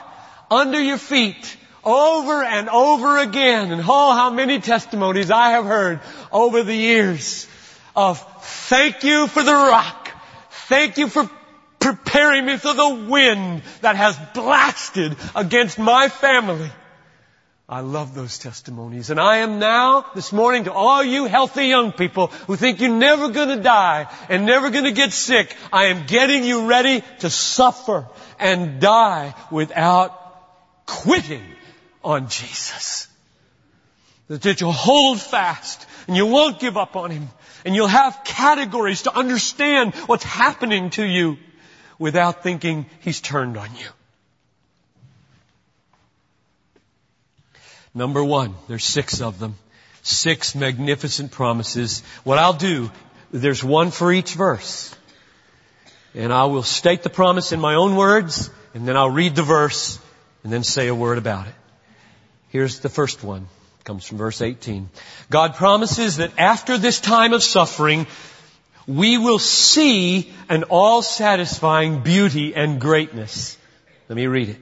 under 0.50 0.82
your 0.82 0.98
feet 0.98 1.58
over 1.84 2.44
and 2.44 2.68
over 2.68 3.20
again. 3.20 3.72
And 3.72 3.82
oh, 3.82 4.14
how 4.14 4.32
many 4.32 4.60
testimonies 4.60 5.30
I 5.30 5.52
have 5.52 5.66
heard 5.66 6.00
over 6.32 6.64
the 6.64 6.76
years 6.76 7.48
of 7.96 8.20
thank 8.44 9.04
you 9.04 9.28
for 9.28 9.44
the 9.44 9.54
rock. 9.54 10.10
Thank 10.68 10.98
you 10.98 11.08
for 11.08 11.30
preparing 11.86 12.48
me 12.48 12.58
for 12.58 12.74
the 12.74 12.96
wind 13.08 13.62
that 13.82 13.96
has 13.96 14.18
blasted 14.34 15.16
against 15.36 15.78
my 15.78 16.10
family. 16.10 16.72
I 17.70 17.82
love 17.82 18.16
those 18.16 18.40
testimonies. 18.40 19.12
And 19.12 19.20
I 19.20 19.38
am 19.38 19.60
now, 19.60 20.06
this 20.16 20.34
morning, 20.34 20.64
to 20.64 20.74
all 20.74 21.04
you 21.04 21.26
healthy 21.26 21.68
young 21.68 21.92
people 21.92 22.28
who 22.48 22.56
think 22.56 22.82
you're 22.82 22.90
never 22.90 23.30
gonna 23.30 23.62
die 23.62 24.12
and 24.30 24.48
never 24.48 24.72
gonna 24.72 24.94
get 24.94 25.14
sick, 25.14 25.56
I 25.72 25.86
am 25.86 26.08
getting 26.08 26.44
you 26.44 26.66
ready 26.66 27.04
to 27.20 27.30
suffer 27.30 28.08
and 28.40 28.80
die 28.80 29.36
without 29.52 30.12
quitting 30.88 31.46
on 32.04 32.30
Jesus. 32.30 33.08
That 34.28 34.60
you'll 34.60 34.72
hold 34.72 35.22
fast 35.22 35.86
and 36.08 36.18
you 36.18 36.26
won't 36.26 36.60
give 36.60 36.78
up 36.78 36.96
on 36.96 37.12
Him 37.12 37.30
and 37.64 37.76
you'll 37.76 37.88
have 37.88 38.24
categories 38.24 39.04
to 39.04 39.16
understand 39.16 39.94
what's 40.08 40.24
happening 40.24 40.90
to 40.92 41.04
you 41.04 41.38
without 42.00 42.44
thinking 42.44 42.86
He's 43.02 43.22
turned 43.22 43.58
on 43.58 43.70
you. 43.76 43.88
Number 47.94 48.24
one, 48.24 48.56
there's 48.68 48.84
six 48.84 49.22
of 49.22 49.40
them. 49.40 49.56
Six 50.04 50.54
magnificent 50.54 51.32
promises. 51.32 52.04
What 52.26 52.38
I'll 52.38 52.54
do, 52.54 52.92
there's 53.32 53.64
one 53.64 53.90
for 53.90 54.12
each 54.12 54.34
verse. 54.34 54.94
And 56.14 56.32
I 56.32 56.46
will 56.46 56.64
state 56.64 57.04
the 57.04 57.10
promise 57.10 57.54
in 57.54 57.60
my 57.60 57.76
own 57.76 57.96
words, 57.96 58.50
and 58.74 58.88
then 58.88 58.98
I'll 58.98 59.10
read 59.10 59.36
the 59.36 59.44
verse, 59.44 59.98
and 60.44 60.52
then 60.52 60.64
say 60.64 60.88
a 60.90 60.96
word 60.96 61.18
about 61.18 61.48
it. 61.48 61.56
Here's 62.50 62.80
the 62.80 62.90
first 62.90 63.24
one. 63.24 63.48
It 63.80 63.86
comes 63.86 64.06
from 64.06 64.18
verse 64.18 64.42
18. 64.42 64.90
God 65.30 65.56
promises 65.56 66.18
that 66.18 66.38
after 66.38 66.78
this 66.78 67.00
time 67.00 67.34
of 67.34 67.44
suffering, 67.44 68.08
we 68.88 69.18
will 69.18 69.40
see 69.40 70.32
an 70.50 70.64
all-satisfying 70.64 72.02
beauty 72.02 72.56
and 72.56 72.80
greatness. 72.80 73.58
Let 74.10 74.16
me 74.16 74.28
read 74.28 74.50
it. 74.50 74.58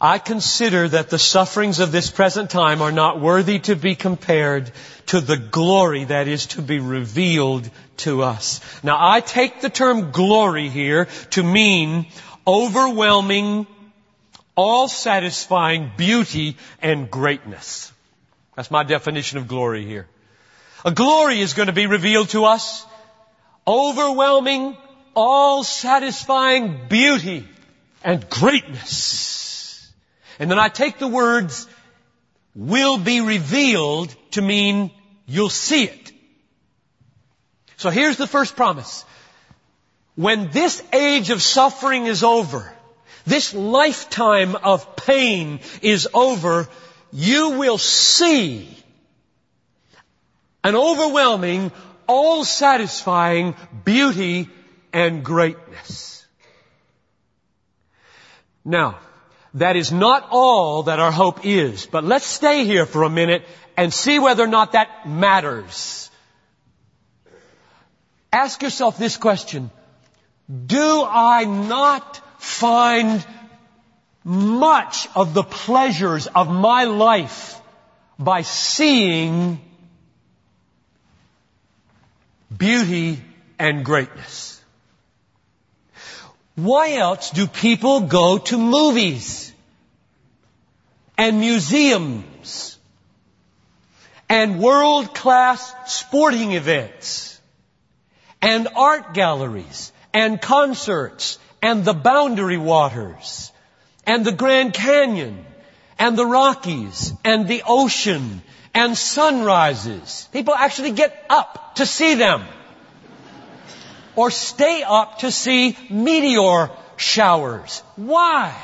I 0.00 0.18
consider 0.18 0.88
that 0.88 1.08
the 1.08 1.18
sufferings 1.18 1.80
of 1.80 1.92
this 1.92 2.10
present 2.10 2.50
time 2.50 2.82
are 2.82 2.92
not 2.92 3.20
worthy 3.20 3.58
to 3.60 3.76
be 3.76 3.94
compared 3.94 4.70
to 5.06 5.20
the 5.20 5.36
glory 5.36 6.04
that 6.04 6.28
is 6.28 6.46
to 6.48 6.62
be 6.62 6.78
revealed 6.78 7.68
to 7.98 8.22
us. 8.22 8.60
Now 8.82 8.96
I 8.98 9.20
take 9.20 9.60
the 9.60 9.70
term 9.70 10.10
glory 10.10 10.68
here 10.68 11.06
to 11.30 11.42
mean 11.42 12.06
overwhelming, 12.46 13.66
all-satisfying 14.56 15.92
beauty 15.96 16.56
and 16.82 17.10
greatness. 17.10 17.92
That's 18.56 18.70
my 18.70 18.82
definition 18.82 19.38
of 19.38 19.48
glory 19.48 19.84
here. 19.84 20.06
A 20.84 20.90
glory 20.90 21.40
is 21.40 21.54
going 21.54 21.68
to 21.68 21.72
be 21.72 21.86
revealed 21.86 22.28
to 22.30 22.44
us. 22.44 22.84
Overwhelming, 23.66 24.76
all-satisfying 25.14 26.88
beauty 26.88 27.48
and 28.02 28.28
greatness. 28.28 29.92
And 30.38 30.50
then 30.50 30.58
I 30.58 30.68
take 30.68 30.98
the 30.98 31.08
words 31.08 31.66
will 32.54 32.98
be 32.98 33.20
revealed 33.20 34.14
to 34.32 34.42
mean 34.42 34.90
you'll 35.26 35.48
see 35.48 35.84
it. 35.84 36.12
So 37.76 37.90
here's 37.90 38.16
the 38.16 38.26
first 38.26 38.56
promise. 38.56 39.04
When 40.14 40.50
this 40.50 40.82
age 40.92 41.30
of 41.30 41.42
suffering 41.42 42.06
is 42.06 42.22
over, 42.22 42.72
this 43.26 43.54
lifetime 43.54 44.54
of 44.54 44.96
pain 44.96 45.60
is 45.82 46.08
over, 46.14 46.68
you 47.12 47.58
will 47.58 47.78
see 47.78 48.68
an 50.62 50.76
overwhelming, 50.76 51.72
all 52.06 52.44
satisfying 52.44 53.54
beauty 53.84 54.48
and 54.92 55.24
greatness. 55.24 56.26
Now, 58.64 58.98
that 59.54 59.76
is 59.76 59.92
not 59.92 60.28
all 60.30 60.84
that 60.84 60.98
our 60.98 61.12
hope 61.12 61.44
is. 61.44 61.86
But 61.86 62.04
let's 62.04 62.26
stay 62.26 62.64
here 62.64 62.86
for 62.86 63.02
a 63.02 63.10
minute 63.10 63.46
and 63.76 63.92
see 63.92 64.18
whether 64.18 64.42
or 64.42 64.48
not 64.48 64.72
that 64.72 65.08
matters. 65.08 66.10
Ask 68.32 68.62
yourself 68.62 68.98
this 68.98 69.16
question. 69.16 69.70
Do 70.66 71.04
I 71.08 71.44
not 71.44 72.20
find 72.42 73.24
much 74.24 75.08
of 75.14 75.34
the 75.34 75.44
pleasures 75.44 76.26
of 76.26 76.50
my 76.50 76.84
life 76.84 77.60
by 78.18 78.42
seeing 78.42 79.60
beauty 82.56 83.22
and 83.58 83.84
greatness? 83.84 84.60
Why 86.54 86.94
else 86.94 87.30
do 87.30 87.46
people 87.46 88.02
go 88.02 88.38
to 88.38 88.58
movies 88.58 89.52
and 91.18 91.40
museums 91.40 92.78
and 94.28 94.60
world-class 94.60 95.74
sporting 95.86 96.52
events 96.52 97.40
and 98.40 98.68
art 98.76 99.14
galleries 99.14 99.92
and 100.12 100.40
concerts 100.40 101.38
and 101.60 101.84
the 101.84 101.94
Boundary 101.94 102.58
Waters 102.58 103.50
and 104.06 104.24
the 104.24 104.32
Grand 104.32 104.74
Canyon 104.74 105.44
and 105.98 106.16
the 106.16 106.26
Rockies 106.26 107.12
and 107.24 107.48
the 107.48 107.62
ocean 107.66 108.42
and 108.74 108.98
sunrises. 108.98 110.28
People 110.32 110.54
actually 110.54 110.90
get 110.92 111.24
up 111.30 111.76
to 111.76 111.86
see 111.86 112.14
them 112.14 112.44
or 114.16 114.30
stay 114.30 114.82
up 114.82 115.20
to 115.20 115.30
see 115.30 115.76
meteor 115.90 116.70
showers. 116.96 117.82
Why? 117.96 118.54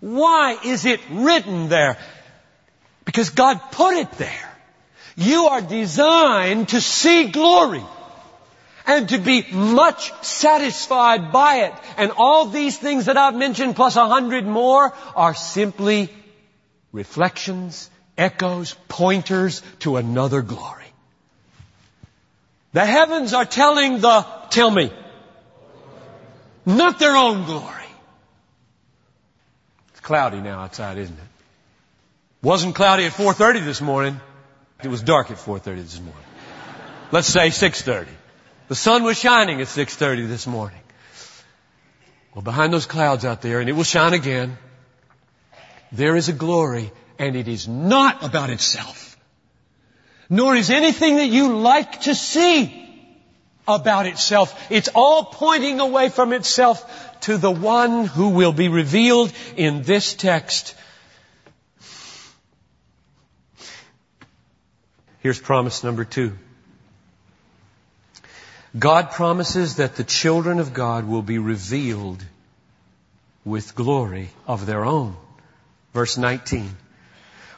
Why 0.00 0.58
is 0.64 0.84
it 0.84 1.00
written 1.10 1.68
there? 1.68 1.98
Because 3.04 3.30
God 3.30 3.60
put 3.72 3.94
it 3.94 4.10
there. 4.12 4.48
You 5.16 5.46
are 5.46 5.60
designed 5.60 6.70
to 6.70 6.80
see 6.80 7.28
glory 7.28 7.84
and 8.86 9.08
to 9.10 9.18
be 9.18 9.46
much 9.52 10.12
satisfied 10.24 11.32
by 11.32 11.66
it. 11.66 11.74
And 11.96 12.12
all 12.16 12.46
these 12.46 12.78
things 12.78 13.06
that 13.06 13.16
I've 13.16 13.34
mentioned 13.34 13.76
plus 13.76 13.96
a 13.96 14.06
hundred 14.06 14.46
more 14.46 14.92
are 15.14 15.34
simply 15.34 16.08
reflections, 16.92 17.90
echoes, 18.16 18.74
pointers 18.88 19.62
to 19.80 19.96
another 19.96 20.42
glory. 20.42 20.84
The 22.72 22.84
heavens 22.84 23.34
are 23.34 23.44
telling 23.44 24.00
the, 24.00 24.26
tell 24.50 24.70
me, 24.70 24.92
not 26.64 26.98
their 26.98 27.16
own 27.16 27.44
glory. 27.44 27.84
It's 29.90 30.00
cloudy 30.00 30.40
now 30.40 30.60
outside, 30.60 30.98
isn't 30.98 31.16
it? 31.16 31.24
Wasn't 32.42 32.74
cloudy 32.74 33.04
at 33.04 33.12
4.30 33.12 33.64
this 33.64 33.80
morning. 33.80 34.20
It 34.82 34.88
was 34.88 35.02
dark 35.02 35.30
at 35.30 35.36
4.30 35.36 35.76
this 35.76 36.00
morning. 36.00 36.24
Let's 37.12 37.28
say 37.28 37.48
6.30. 37.48 38.08
The 38.68 38.74
sun 38.74 39.04
was 39.04 39.18
shining 39.18 39.60
at 39.60 39.66
6.30 39.66 40.28
this 40.28 40.46
morning. 40.46 40.80
Well, 42.34 42.42
behind 42.42 42.72
those 42.72 42.86
clouds 42.86 43.24
out 43.24 43.42
there, 43.42 43.60
and 43.60 43.68
it 43.68 43.74
will 43.74 43.84
shine 43.84 44.14
again, 44.14 44.56
there 45.92 46.16
is 46.16 46.30
a 46.30 46.32
glory, 46.32 46.90
and 47.22 47.36
it 47.36 47.48
is 47.48 47.66
not 47.68 48.22
about 48.22 48.50
itself 48.50 49.12
nor 50.32 50.56
is 50.56 50.70
anything 50.70 51.16
that 51.16 51.26
you 51.26 51.58
like 51.58 52.00
to 52.00 52.14
see 52.14 52.88
about 53.68 54.06
itself. 54.06 54.58
It's 54.70 54.88
all 54.94 55.24
pointing 55.26 55.78
away 55.78 56.08
from 56.08 56.32
itself 56.32 57.20
to 57.22 57.36
the 57.36 57.50
one 57.50 58.06
who 58.06 58.30
will 58.30 58.54
be 58.54 58.68
revealed 58.68 59.30
in 59.56 59.82
this 59.82 60.14
text. 60.14 60.74
Here's 65.20 65.38
promise 65.38 65.84
number 65.84 66.06
two. 66.06 66.32
God 68.78 69.10
promises 69.10 69.76
that 69.76 69.96
the 69.96 70.04
children 70.04 70.60
of 70.60 70.72
God 70.72 71.06
will 71.06 71.20
be 71.20 71.36
revealed 71.36 72.24
with 73.44 73.74
glory 73.74 74.30
of 74.46 74.64
their 74.64 74.86
own. 74.86 75.14
Verse 75.92 76.16
19. 76.16 76.74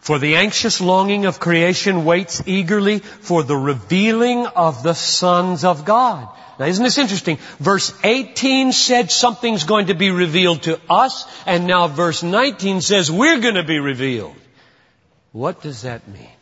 For 0.05 0.19
the 0.19 0.37
anxious 0.37 0.83
longing 0.83 1.25
of 1.25 1.41
creation 1.41 2.05
waits 2.05 2.43
eagerly 2.45 2.99
for 2.99 3.43
the 3.43 3.57
revealing 3.57 4.45
of 4.45 4.83
the 4.83 4.93
sons 4.93 5.65
of 5.65 5.87
God. 5.87 6.29
Now 6.59 6.67
isn't 6.67 6.85
this 6.85 6.99
interesting? 6.99 7.39
Verse 7.59 7.91
18 8.05 8.73
said 8.73 9.11
something's 9.11 9.65
going 9.65 9.87
to 9.87 9.95
be 9.95 10.11
revealed 10.11 10.65
to 10.65 10.79
us, 10.91 11.25
and 11.47 11.67
now 11.67 11.89
verse 11.89 12.23
19 12.23 12.83
says 12.83 13.11
we're 13.11 13.41
going 13.41 13.55
to 13.55 13.65
be 13.65 13.79
revealed. 13.79 14.37
What 15.33 15.63
does 15.63 15.81
that 15.83 16.07
mean? 16.07 16.37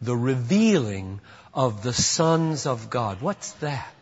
The 0.00 0.16
revealing 0.16 1.20
of 1.52 1.82
the 1.82 1.92
sons 1.92 2.64
of 2.64 2.88
God. 2.88 3.20
What's 3.20 3.52
that? 3.60 3.92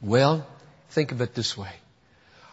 Well, 0.00 0.46
think 0.90 1.10
of 1.10 1.20
it 1.22 1.34
this 1.34 1.58
way. 1.58 1.72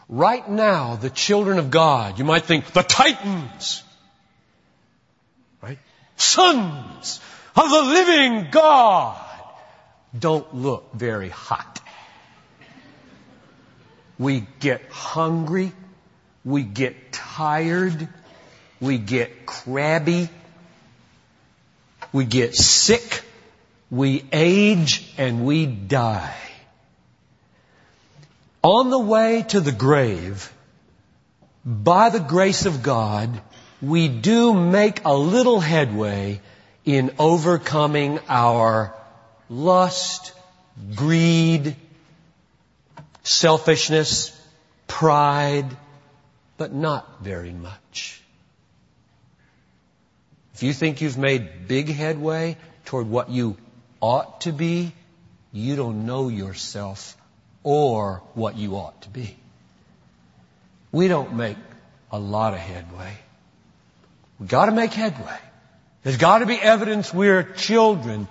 Right 0.08 0.48
now, 0.48 0.96
the 0.96 1.10
children 1.10 1.58
of 1.58 1.72
God, 1.72 2.20
you 2.20 2.26
might 2.26 2.46
think, 2.46 2.65
the 2.74 2.84
titans, 2.84 3.84
right? 5.62 5.80
Sons 6.15 7.20
of 7.56 7.70
the 7.70 7.82
living 7.82 8.48
God 8.52 9.20
don't 10.18 10.54
look 10.54 10.94
very 10.94 11.30
hot. 11.30 11.82
We 14.20 14.46
get 14.60 14.82
hungry. 14.89 15.72
We 16.44 16.63
get 16.63 17.12
tired. 17.12 18.08
We 18.80 18.98
get 19.00 19.46
crabby. 19.46 20.30
We 22.13 22.26
get 22.26 22.56
sick. 22.56 23.24
We 23.89 24.24
age 24.32 25.13
and 25.18 25.46
we 25.46 25.65
die. 25.65 26.36
On 28.65 28.89
the 28.89 28.97
way 28.97 29.43
to 29.49 29.60
the 29.62 29.71
grave, 29.71 30.51
by 31.63 32.10
the 32.10 32.19
grace 32.19 32.65
of 32.65 32.82
God, 32.82 33.39
we 33.80 34.08
do 34.08 34.56
make 34.56 35.06
a 35.06 35.13
little 35.13 35.60
headway 35.60 36.41
in 36.84 37.13
overcoming 37.19 38.17
our 38.28 38.91
lust 39.51 40.34
greed, 40.95 41.75
selfishness, 43.21 44.36
pride, 44.88 45.78
but 46.58 46.73
not 46.73 47.21
very 47.21 47.54
much. 47.54 48.19
If 50.56 50.63
you 50.63 50.73
think 50.73 51.01
you've 51.01 51.19
made 51.19 51.67
big 51.67 51.88
headway 51.88 52.58
toward 52.86 53.08
what 53.08 53.30
you 53.30 53.58
ought 54.01 54.41
to 54.41 54.51
be, 54.51 54.91
you 55.51 55.75
don't 55.75 56.08
know 56.08 56.30
yourself 56.30 57.15
or 57.65 58.21
what 58.36 58.56
you 58.56 58.75
ought 58.75 59.01
to 59.01 59.10
be. 59.10 59.36
We 60.91 61.08
don't 61.08 61.34
make 61.34 61.58
a 62.12 62.19
lot 62.19 62.54
of 62.54 62.60
headway. 62.60 63.12
We've 64.39 64.47
got 64.47 64.67
to 64.67 64.71
make 64.71 64.93
headway. 64.93 65.39
There's 66.04 66.17
got 66.17 66.39
to 66.39 66.45
be 66.45 66.56
evidence 66.56 67.12
we're 67.12 67.41
children. 67.41 68.28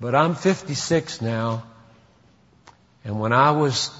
But 0.00 0.14
I'm 0.14 0.34
56 0.34 1.20
now, 1.20 1.64
and 3.04 3.20
when 3.20 3.34
I 3.34 3.50
was 3.50 3.90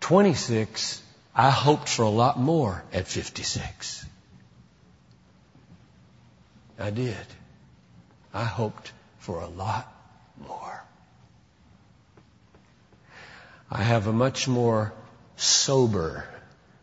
26, 0.00 1.02
I 1.34 1.50
hoped 1.50 1.90
for 1.90 2.04
a 2.04 2.08
lot 2.08 2.40
more 2.40 2.82
at 2.94 3.06
56. 3.06 4.06
I 6.78 6.88
did. 6.88 7.26
I 8.32 8.44
hoped 8.44 8.90
for 9.18 9.40
a 9.40 9.48
lot 9.48 9.86
more. 10.48 10.81
I 13.74 13.82
have 13.82 14.06
a 14.06 14.12
much 14.12 14.48
more 14.48 14.92
sober 15.36 16.26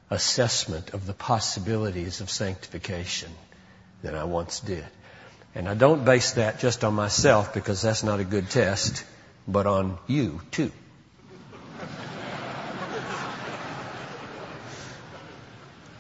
assessment 0.10 0.96
of 0.96 1.06
the 1.06 1.14
possibilities 1.14 2.20
of 2.20 2.32
sanctification 2.32 3.30
than 4.02 4.16
I 4.16 4.24
once 4.24 4.60
did. 4.60 4.88
And 5.54 5.70
I 5.70 5.76
don't 5.76 6.04
base 6.04 6.32
that 6.32 6.60
just 6.60 6.84
on 6.84 6.96
myself 6.96 7.54
because 7.54 7.84
that's 7.84 8.02
not 8.02 8.20
a 8.20 8.24
good 8.24 8.50
test, 8.50 9.06
but 9.48 9.68
on 9.68 10.00
you 10.08 10.42
too. 10.50 10.72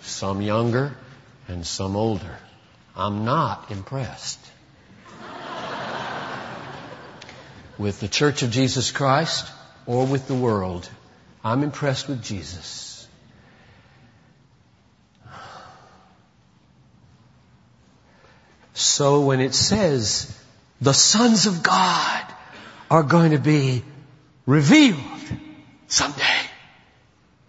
some 0.02 0.41
younger 0.41 0.97
and 1.47 1.67
some 1.67 1.95
older. 1.95 2.36
I'm 2.95 3.25
not 3.25 3.69
impressed 3.69 4.39
with 7.78 7.99
the 7.99 8.08
Church 8.08 8.41
of 8.41 8.49
Jesus 8.49 8.89
Christ 8.89 9.45
or 9.89 10.06
with 10.06 10.28
the 10.28 10.36
world. 10.36 10.88
I'm 11.43 11.63
impressed 11.63 12.08
with 12.08 12.21
Jesus. 12.23 13.08
So 18.75 19.21
when 19.21 19.39
it 19.39 19.56
says 19.56 20.39
the 20.80 20.93
sons 20.93 21.47
of 21.47 21.63
God 21.63 22.23
are 22.91 23.02
going 23.02 23.32
to 23.32 23.39
be 23.39 23.84
revealed 24.45 24.99
someday, 25.88 26.39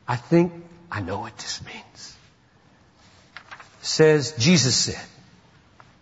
I 0.09 0.17
think 0.17 0.55
I 0.91 1.03
know 1.03 1.19
what 1.19 1.37
this 1.37 1.61
means. 1.63 2.17
says, 3.83 4.35
Jesus 4.39 4.75
said, 4.75 5.07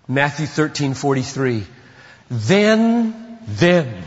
Matthew 0.07 0.47
13, 0.47 0.95
43, 0.95 1.67
then, 2.31 3.39
then, 3.49 4.05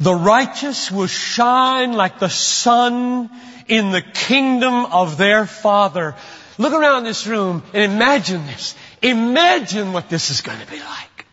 the 0.00 0.14
righteous 0.14 0.90
will 0.90 1.06
shine 1.06 1.92
like 1.92 2.18
the 2.18 2.28
sun 2.28 3.30
in 3.66 3.90
the 3.90 4.02
kingdom 4.02 4.86
of 4.86 5.16
their 5.16 5.46
Father. 5.46 6.14
Look 6.56 6.72
around 6.72 7.04
this 7.04 7.26
room 7.26 7.62
and 7.72 7.92
imagine 7.92 8.46
this. 8.46 8.74
Imagine 9.02 9.92
what 9.92 10.08
this 10.08 10.30
is 10.30 10.40
going 10.40 10.60
to 10.60 10.66
be 10.66 10.78
like. 10.78 11.26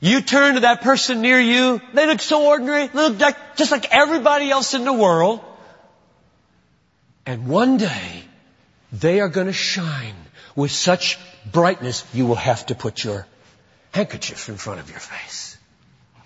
You 0.00 0.20
turn 0.20 0.54
to 0.54 0.60
that 0.60 0.82
person 0.82 1.22
near 1.22 1.40
you, 1.40 1.80
they 1.94 2.06
look 2.06 2.20
so 2.20 2.46
ordinary, 2.46 2.88
they 2.88 3.08
look 3.08 3.18
like, 3.18 3.56
just 3.56 3.72
like 3.72 3.86
everybody 3.90 4.50
else 4.50 4.74
in 4.74 4.84
the 4.84 4.92
world. 4.92 5.40
And 7.24 7.48
one 7.48 7.78
day, 7.78 8.24
they 8.92 9.20
are 9.20 9.28
going 9.28 9.46
to 9.46 9.52
shine 9.52 10.14
with 10.54 10.70
such 10.70 11.18
brightness, 11.50 12.04
you 12.12 12.26
will 12.26 12.34
have 12.34 12.66
to 12.66 12.74
put 12.74 13.02
your 13.02 13.26
handkerchief 13.92 14.48
in 14.48 14.56
front 14.56 14.80
of 14.80 14.90
your 14.90 15.00
face. 15.00 15.56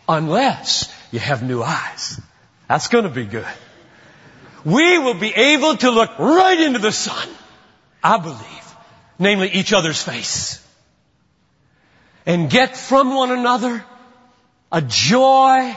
Unless 0.09 0.93
you 1.11 1.19
have 1.19 1.43
new 1.43 1.63
eyes. 1.63 2.21
That's 2.69 2.89
going 2.89 3.05
to 3.05 3.11
be 3.11 3.25
good. 3.25 3.47
We 4.65 4.99
will 4.99 5.15
be 5.15 5.33
able 5.35 5.77
to 5.77 5.91
look 5.91 6.19
right 6.19 6.61
into 6.61 6.79
the 6.79 6.93
sun. 6.93 7.29
I 8.03 8.19
believe. 8.19 8.75
Namely 9.19 9.51
each 9.51 9.73
other's 9.73 10.03
face. 10.03 10.65
And 12.27 12.51
get 12.51 12.77
from 12.77 13.15
one 13.15 13.31
another 13.31 13.85
a 14.71 14.83
joy 14.83 15.77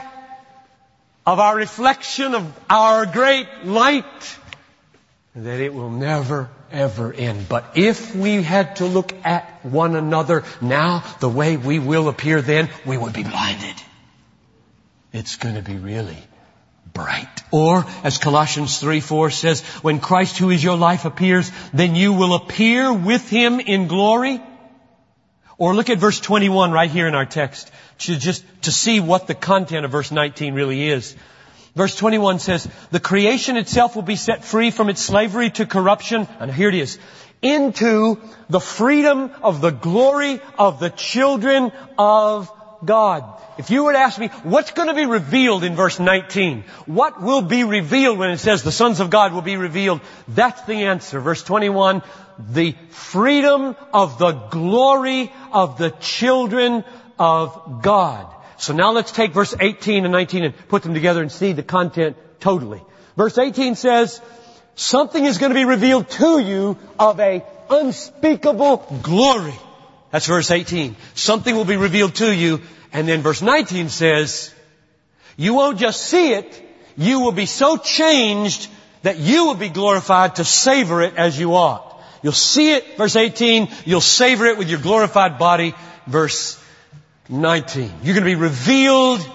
of 1.24 1.38
our 1.38 1.56
reflection 1.56 2.34
of 2.34 2.52
our 2.68 3.06
great 3.06 3.46
light 3.64 4.04
that 5.34 5.60
it 5.60 5.72
will 5.72 5.90
never 5.90 6.50
ever 6.70 7.12
end. 7.12 7.48
But 7.48 7.72
if 7.76 8.14
we 8.14 8.42
had 8.42 8.76
to 8.76 8.86
look 8.86 9.12
at 9.24 9.64
one 9.64 9.96
another 9.96 10.44
now 10.60 11.04
the 11.20 11.28
way 11.28 11.56
we 11.56 11.78
will 11.78 12.08
appear 12.08 12.42
then, 12.42 12.68
we 12.84 12.96
would 12.96 13.12
be 13.12 13.22
blinded. 13.22 13.76
It's 15.12 15.36
going 15.36 15.56
to 15.56 15.62
be 15.62 15.76
really 15.76 16.16
bright. 16.92 17.42
Or, 17.50 17.84
as 18.02 18.18
Colossians 18.18 18.78
3, 18.78 19.00
4 19.00 19.30
says, 19.30 19.60
when 19.82 20.00
Christ 20.00 20.38
who 20.38 20.50
is 20.50 20.64
your 20.64 20.76
life 20.76 21.04
appears, 21.04 21.50
then 21.72 21.94
you 21.94 22.12
will 22.12 22.34
appear 22.34 22.92
with 22.92 23.28
Him 23.28 23.60
in 23.60 23.88
glory. 23.88 24.40
Or 25.58 25.74
look 25.74 25.90
at 25.90 25.98
verse 25.98 26.18
21 26.18 26.72
right 26.72 26.90
here 26.90 27.06
in 27.06 27.14
our 27.14 27.26
text, 27.26 27.70
to 28.00 28.16
just 28.16 28.44
to 28.62 28.72
see 28.72 29.00
what 29.00 29.26
the 29.26 29.34
content 29.34 29.84
of 29.84 29.90
verse 29.90 30.10
19 30.10 30.54
really 30.54 30.88
is. 30.88 31.14
Verse 31.74 31.94
21 31.94 32.38
says, 32.38 32.68
the 32.90 33.00
creation 33.00 33.56
itself 33.56 33.94
will 33.94 34.02
be 34.02 34.16
set 34.16 34.44
free 34.44 34.70
from 34.70 34.88
its 34.88 35.00
slavery 35.00 35.50
to 35.50 35.66
corruption, 35.66 36.26
and 36.40 36.52
here 36.52 36.68
it 36.68 36.74
is, 36.74 36.98
into 37.40 38.20
the 38.48 38.60
freedom 38.60 39.30
of 39.42 39.60
the 39.60 39.70
glory 39.70 40.40
of 40.58 40.80
the 40.80 40.90
children 40.90 41.72
of 41.98 42.50
God. 42.84 43.24
If 43.58 43.70
you 43.70 43.84
would 43.84 43.96
ask 43.96 44.18
me, 44.18 44.28
what's 44.42 44.72
going 44.72 44.88
to 44.88 44.94
be 44.94 45.06
revealed 45.06 45.64
in 45.64 45.76
verse 45.76 46.00
19? 46.00 46.64
What 46.86 47.22
will 47.22 47.42
be 47.42 47.64
revealed 47.64 48.18
when 48.18 48.30
it 48.30 48.38
says 48.38 48.62
the 48.62 48.72
sons 48.72 49.00
of 49.00 49.10
God 49.10 49.32
will 49.32 49.42
be 49.42 49.56
revealed? 49.56 50.00
That's 50.28 50.62
the 50.62 50.84
answer. 50.86 51.20
Verse 51.20 51.42
21, 51.42 52.02
the 52.38 52.74
freedom 52.90 53.76
of 53.92 54.18
the 54.18 54.32
glory 54.32 55.32
of 55.52 55.78
the 55.78 55.90
children 55.90 56.84
of 57.18 57.82
God. 57.82 58.26
So 58.56 58.72
now 58.72 58.92
let's 58.92 59.12
take 59.12 59.32
verse 59.32 59.54
18 59.58 60.04
and 60.04 60.12
19 60.12 60.44
and 60.44 60.68
put 60.68 60.82
them 60.82 60.94
together 60.94 61.20
and 61.20 61.30
see 61.30 61.52
the 61.52 61.62
content 61.62 62.16
totally. 62.40 62.82
Verse 63.16 63.36
18 63.36 63.74
says, 63.74 64.20
something 64.74 65.24
is 65.24 65.38
going 65.38 65.50
to 65.50 65.58
be 65.58 65.64
revealed 65.64 66.08
to 66.10 66.38
you 66.38 66.78
of 66.98 67.20
a 67.20 67.44
unspeakable 67.68 69.00
glory. 69.02 69.54
That's 70.12 70.26
verse 70.26 70.50
18. 70.50 70.94
Something 71.14 71.56
will 71.56 71.64
be 71.64 71.76
revealed 71.76 72.14
to 72.16 72.32
you. 72.32 72.60
And 72.92 73.08
then 73.08 73.22
verse 73.22 73.42
19 73.42 73.88
says, 73.88 74.54
you 75.36 75.54
won't 75.54 75.78
just 75.78 76.02
see 76.02 76.34
it, 76.34 76.62
you 76.96 77.20
will 77.20 77.32
be 77.32 77.46
so 77.46 77.78
changed 77.78 78.68
that 79.02 79.18
you 79.18 79.46
will 79.46 79.54
be 79.54 79.70
glorified 79.70 80.36
to 80.36 80.44
savor 80.44 81.02
it 81.02 81.16
as 81.16 81.38
you 81.38 81.54
ought. 81.54 82.00
You'll 82.22 82.32
see 82.32 82.74
it, 82.74 82.96
verse 82.96 83.16
18, 83.16 83.68
you'll 83.84 84.00
savor 84.00 84.46
it 84.46 84.58
with 84.58 84.68
your 84.68 84.78
glorified 84.78 85.38
body, 85.38 85.74
verse 86.06 86.62
19. 87.28 87.90
You're 88.02 88.14
going 88.14 88.24
to 88.26 88.30
be 88.30 88.34
revealed 88.34 89.26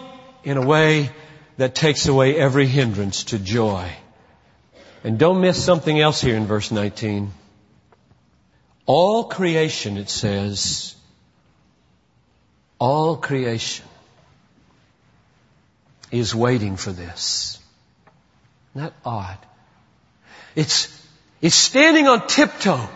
in 0.44 0.58
a 0.58 0.66
way 0.66 1.10
that 1.58 1.74
takes 1.74 2.08
away 2.08 2.38
every 2.38 2.68
hindrance 2.68 3.26
to 3.26 3.40
joy. 3.40 3.92
And 5.04 5.18
don't 5.18 5.42
miss 5.42 5.62
something 5.62 6.00
else 6.00 6.22
here 6.22 6.36
in 6.36 6.46
verse 6.46 6.72
19. 6.72 7.34
All 8.88 9.26
creation, 9.26 9.98
it 9.98 10.10
says, 10.10 10.96
all 12.80 13.18
creation 13.18 13.86
is 16.10 16.34
waiting 16.34 16.78
for 16.78 16.92
this. 16.92 17.60
Isn't 18.72 18.88
that 18.88 18.94
odd? 19.04 19.38
It's, 20.56 20.88
it's 21.42 21.56
standing 21.56 22.08
on 22.08 22.28
tiptoe. 22.28 22.88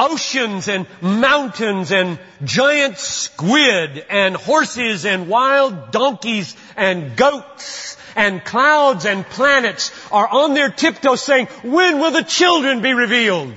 Oceans 0.00 0.68
and 0.68 0.86
mountains 1.02 1.92
and 1.92 2.18
giant 2.42 2.96
squid 2.96 4.04
and 4.08 4.34
horses 4.34 5.04
and 5.04 5.28
wild 5.28 5.92
donkeys 5.92 6.56
and 6.74 7.16
goats 7.16 7.98
and 8.16 8.42
clouds 8.42 9.04
and 9.04 9.26
planets 9.26 9.92
are 10.10 10.26
on 10.26 10.54
their 10.54 10.70
tiptoe 10.70 11.16
saying, 11.16 11.46
when 11.62 12.00
will 12.00 12.10
the 12.12 12.24
children 12.24 12.80
be 12.80 12.94
revealed? 12.94 13.54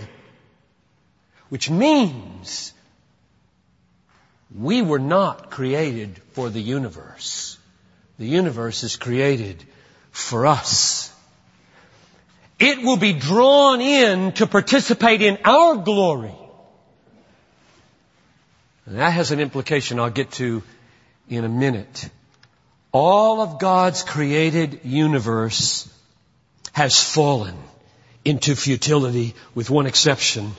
Which 1.56 1.70
means 1.70 2.74
we 4.54 4.82
were 4.82 5.00
not 5.00 5.52
created 5.52 6.22
for 6.34 6.50
the 6.50 6.60
universe. 6.60 7.58
The 8.20 8.28
universe 8.28 8.84
is 8.84 8.98
created 8.98 9.64
for 10.12 10.48
us. 10.48 11.10
It 12.60 12.80
will 12.80 12.98
be 12.98 13.14
drawn 13.14 13.80
in 13.80 14.34
to 14.34 14.48
participate 14.48 15.22
in 15.22 15.38
our 15.46 15.78
glory. 15.78 16.36
And 18.86 19.00
that 19.00 19.12
has 19.12 19.32
an 19.32 19.40
implication 19.40 19.98
I'll 19.98 20.10
get 20.10 20.32
to 20.32 20.62
in 21.30 21.46
a 21.46 21.54
minute. 21.64 22.10
all 22.92 23.40
of 23.40 23.60
God's 23.60 24.04
created 24.04 24.82
universe 24.84 25.88
has 26.74 27.02
fallen 27.02 27.56
into 28.26 28.58
futility 28.58 29.36
with 29.54 29.70
one 29.70 29.86
exception, 29.86 30.52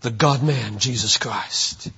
the 0.00 0.10
God-man, 0.10 0.78
Jesus 0.78 1.16
Christ. 1.16 1.90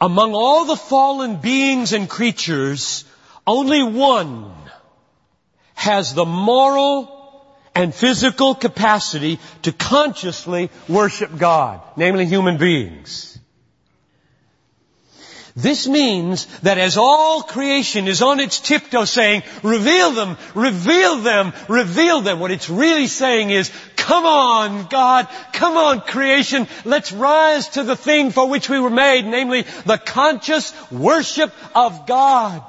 Among 0.00 0.34
all 0.34 0.64
the 0.64 0.76
fallen 0.76 1.36
beings 1.36 1.92
and 1.92 2.08
creatures, 2.08 3.04
only 3.46 3.82
one 3.82 4.52
has 5.74 6.14
the 6.14 6.24
moral 6.24 7.20
and 7.74 7.94
physical 7.94 8.54
capacity 8.54 9.38
to 9.62 9.72
consciously 9.72 10.70
worship 10.88 11.36
God, 11.38 11.80
namely 11.96 12.26
human 12.26 12.58
beings. 12.58 13.38
This 15.54 15.86
means 15.86 16.46
that 16.60 16.78
as 16.78 16.96
all 16.96 17.42
creation 17.42 18.08
is 18.08 18.22
on 18.22 18.40
its 18.40 18.60
tiptoe 18.60 19.04
saying, 19.04 19.42
reveal 19.62 20.12
them, 20.12 20.38
reveal 20.54 21.18
them, 21.18 21.52
reveal 21.68 22.22
them, 22.22 22.40
what 22.40 22.50
it's 22.50 22.70
really 22.70 23.06
saying 23.06 23.50
is, 23.50 23.70
come 24.02 24.26
on, 24.26 24.86
God, 24.88 25.28
come 25.52 25.76
on, 25.76 26.00
creation, 26.00 26.66
let's 26.84 27.12
rise 27.12 27.68
to 27.70 27.84
the 27.84 27.96
thing 27.96 28.30
for 28.30 28.48
which 28.48 28.68
we 28.68 28.80
were 28.80 28.90
made, 28.90 29.24
namely 29.24 29.62
the 29.86 29.96
conscious 29.98 30.74
worship 30.90 31.52
of 31.74 32.06
God. 32.06 32.64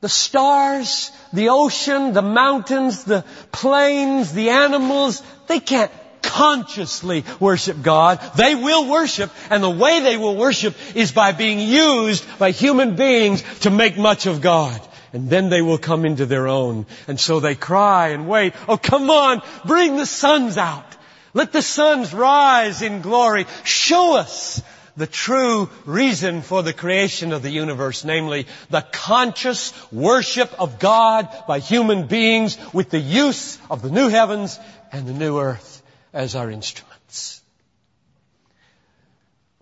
The 0.00 0.08
stars, 0.08 1.10
the 1.32 1.50
ocean, 1.50 2.12
the 2.12 2.22
mountains, 2.22 3.04
the 3.04 3.24
plains, 3.52 4.32
the 4.32 4.50
animals, 4.50 5.22
they 5.46 5.60
can't 5.60 5.92
consciously 6.22 7.24
worship 7.38 7.80
God. 7.80 8.20
They 8.36 8.54
will 8.56 8.90
worship, 8.90 9.30
and 9.48 9.62
the 9.62 9.70
way 9.70 10.00
they 10.00 10.16
will 10.16 10.36
worship 10.36 10.74
is 10.94 11.12
by 11.12 11.32
being 11.32 11.60
used 11.60 12.26
by 12.38 12.50
human 12.50 12.96
beings 12.96 13.42
to 13.60 13.70
make 13.70 13.96
much 13.96 14.26
of 14.26 14.40
God. 14.40 14.80
And 15.16 15.30
then 15.30 15.48
they 15.48 15.62
will 15.62 15.78
come 15.78 16.04
into 16.04 16.26
their 16.26 16.46
own. 16.46 16.84
And 17.08 17.18
so 17.18 17.40
they 17.40 17.54
cry 17.54 18.08
and 18.08 18.28
wait. 18.28 18.52
Oh, 18.68 18.76
come 18.76 19.08
on, 19.08 19.40
bring 19.64 19.96
the 19.96 20.04
suns 20.04 20.58
out. 20.58 20.84
Let 21.32 21.52
the 21.52 21.62
suns 21.62 22.12
rise 22.12 22.82
in 22.82 23.00
glory. 23.00 23.46
Show 23.64 24.16
us 24.16 24.62
the 24.94 25.06
true 25.06 25.70
reason 25.86 26.42
for 26.42 26.62
the 26.62 26.74
creation 26.74 27.32
of 27.32 27.40
the 27.40 27.48
universe, 27.48 28.04
namely 28.04 28.46
the 28.68 28.82
conscious 28.92 29.72
worship 29.90 30.52
of 30.60 30.78
God 30.78 31.30
by 31.48 31.60
human 31.60 32.08
beings 32.08 32.58
with 32.74 32.90
the 32.90 33.00
use 33.00 33.58
of 33.70 33.80
the 33.80 33.90
new 33.90 34.10
heavens 34.10 34.60
and 34.92 35.06
the 35.06 35.14
new 35.14 35.40
earth 35.40 35.82
as 36.12 36.36
our 36.36 36.50
instruments. 36.50 37.40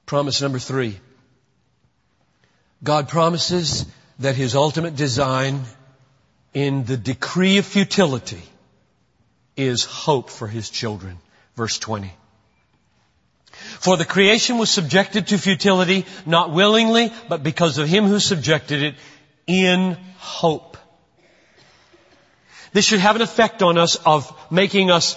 Promise 0.04 0.42
number 0.42 0.58
three. 0.58 0.98
God 2.82 3.08
promises 3.08 3.86
that 4.18 4.36
His 4.36 4.54
ultimate 4.54 4.96
design 4.96 5.62
in 6.52 6.84
the 6.84 6.96
decree 6.96 7.58
of 7.58 7.66
futility 7.66 8.42
is 9.56 9.84
hope 9.84 10.30
for 10.30 10.46
His 10.46 10.70
children. 10.70 11.18
Verse 11.56 11.78
20. 11.78 12.12
For 13.50 13.96
the 13.96 14.04
creation 14.04 14.58
was 14.58 14.70
subjected 14.70 15.28
to 15.28 15.38
futility, 15.38 16.06
not 16.26 16.52
willingly, 16.52 17.12
but 17.28 17.42
because 17.42 17.78
of 17.78 17.88
Him 17.88 18.04
who 18.04 18.18
subjected 18.18 18.82
it 18.82 18.94
in 19.46 19.96
hope. 20.18 20.76
This 22.72 22.84
should 22.84 23.00
have 23.00 23.16
an 23.16 23.22
effect 23.22 23.62
on 23.62 23.78
us 23.78 23.96
of 24.04 24.36
making 24.50 24.90
us 24.90 25.16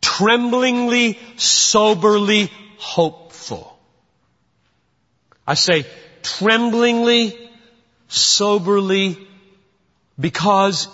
tremblingly, 0.00 1.18
soberly 1.36 2.50
hopeful. 2.78 3.76
I 5.46 5.54
say 5.54 5.84
tremblingly, 6.22 7.43
soberly, 8.08 9.18
because 10.18 10.88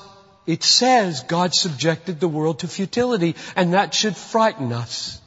it 0.46 0.62
says 0.62 1.22
God 1.22 1.54
subjected 1.54 2.20
the 2.20 2.28
world 2.28 2.60
to 2.60 2.68
futility, 2.68 3.36
and 3.56 3.74
that 3.74 3.94
should 3.94 4.16
frighten 4.16 4.72
us. 4.72 5.20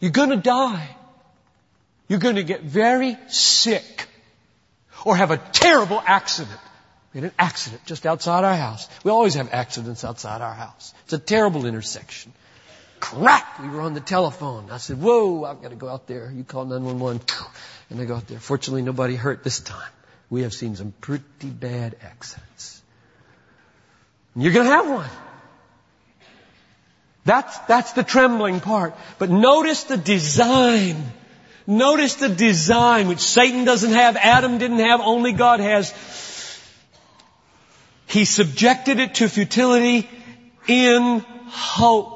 You're 0.00 0.10
gonna 0.10 0.36
die. 0.36 0.96
You're 2.08 2.18
gonna 2.18 2.42
get 2.42 2.62
very 2.62 3.16
sick 3.28 4.08
or 5.04 5.16
have 5.16 5.30
a 5.30 5.36
terrible 5.36 6.02
accident. 6.04 6.60
We 7.14 7.20
had 7.20 7.30
an 7.30 7.36
accident 7.38 7.84
just 7.86 8.06
outside 8.06 8.44
our 8.44 8.56
house. 8.56 8.88
We 9.04 9.10
always 9.10 9.34
have 9.34 9.52
accidents 9.52 10.04
outside 10.04 10.40
our 10.40 10.54
house. 10.54 10.92
It's 11.04 11.12
a 11.12 11.18
terrible 11.18 11.66
intersection. 11.66 12.32
Crack! 13.02 13.58
We 13.58 13.68
were 13.68 13.80
on 13.80 13.94
the 13.94 14.00
telephone. 14.00 14.70
I 14.70 14.76
said, 14.76 15.02
whoa, 15.02 15.42
I've 15.44 15.60
got 15.60 15.70
to 15.70 15.76
go 15.76 15.88
out 15.88 16.06
there. 16.06 16.32
You 16.32 16.44
call 16.44 16.66
911. 16.66 17.20
And 17.90 18.00
I 18.00 18.04
go 18.04 18.14
out 18.14 18.28
there. 18.28 18.38
Fortunately, 18.38 18.82
nobody 18.82 19.16
hurt 19.16 19.42
this 19.42 19.58
time. 19.58 19.90
We 20.30 20.42
have 20.42 20.54
seen 20.54 20.76
some 20.76 20.94
pretty 21.00 21.50
bad 21.50 21.96
accidents. 22.00 22.80
And 24.34 24.44
you're 24.44 24.52
going 24.52 24.66
to 24.66 24.72
have 24.72 24.88
one. 24.88 25.10
That's, 27.24 27.58
that's 27.66 27.92
the 27.92 28.04
trembling 28.04 28.60
part. 28.60 28.94
But 29.18 29.30
notice 29.30 29.82
the 29.82 29.96
design. 29.96 31.04
Notice 31.66 32.14
the 32.14 32.28
design, 32.28 33.08
which 33.08 33.18
Satan 33.18 33.64
doesn't 33.64 33.92
have, 33.92 34.16
Adam 34.16 34.58
didn't 34.58 34.78
have, 34.78 35.00
only 35.00 35.32
God 35.32 35.58
has. 35.58 35.92
He 38.06 38.26
subjected 38.26 39.00
it 39.00 39.16
to 39.16 39.28
futility 39.28 40.08
in 40.68 41.24
hope. 41.48 42.11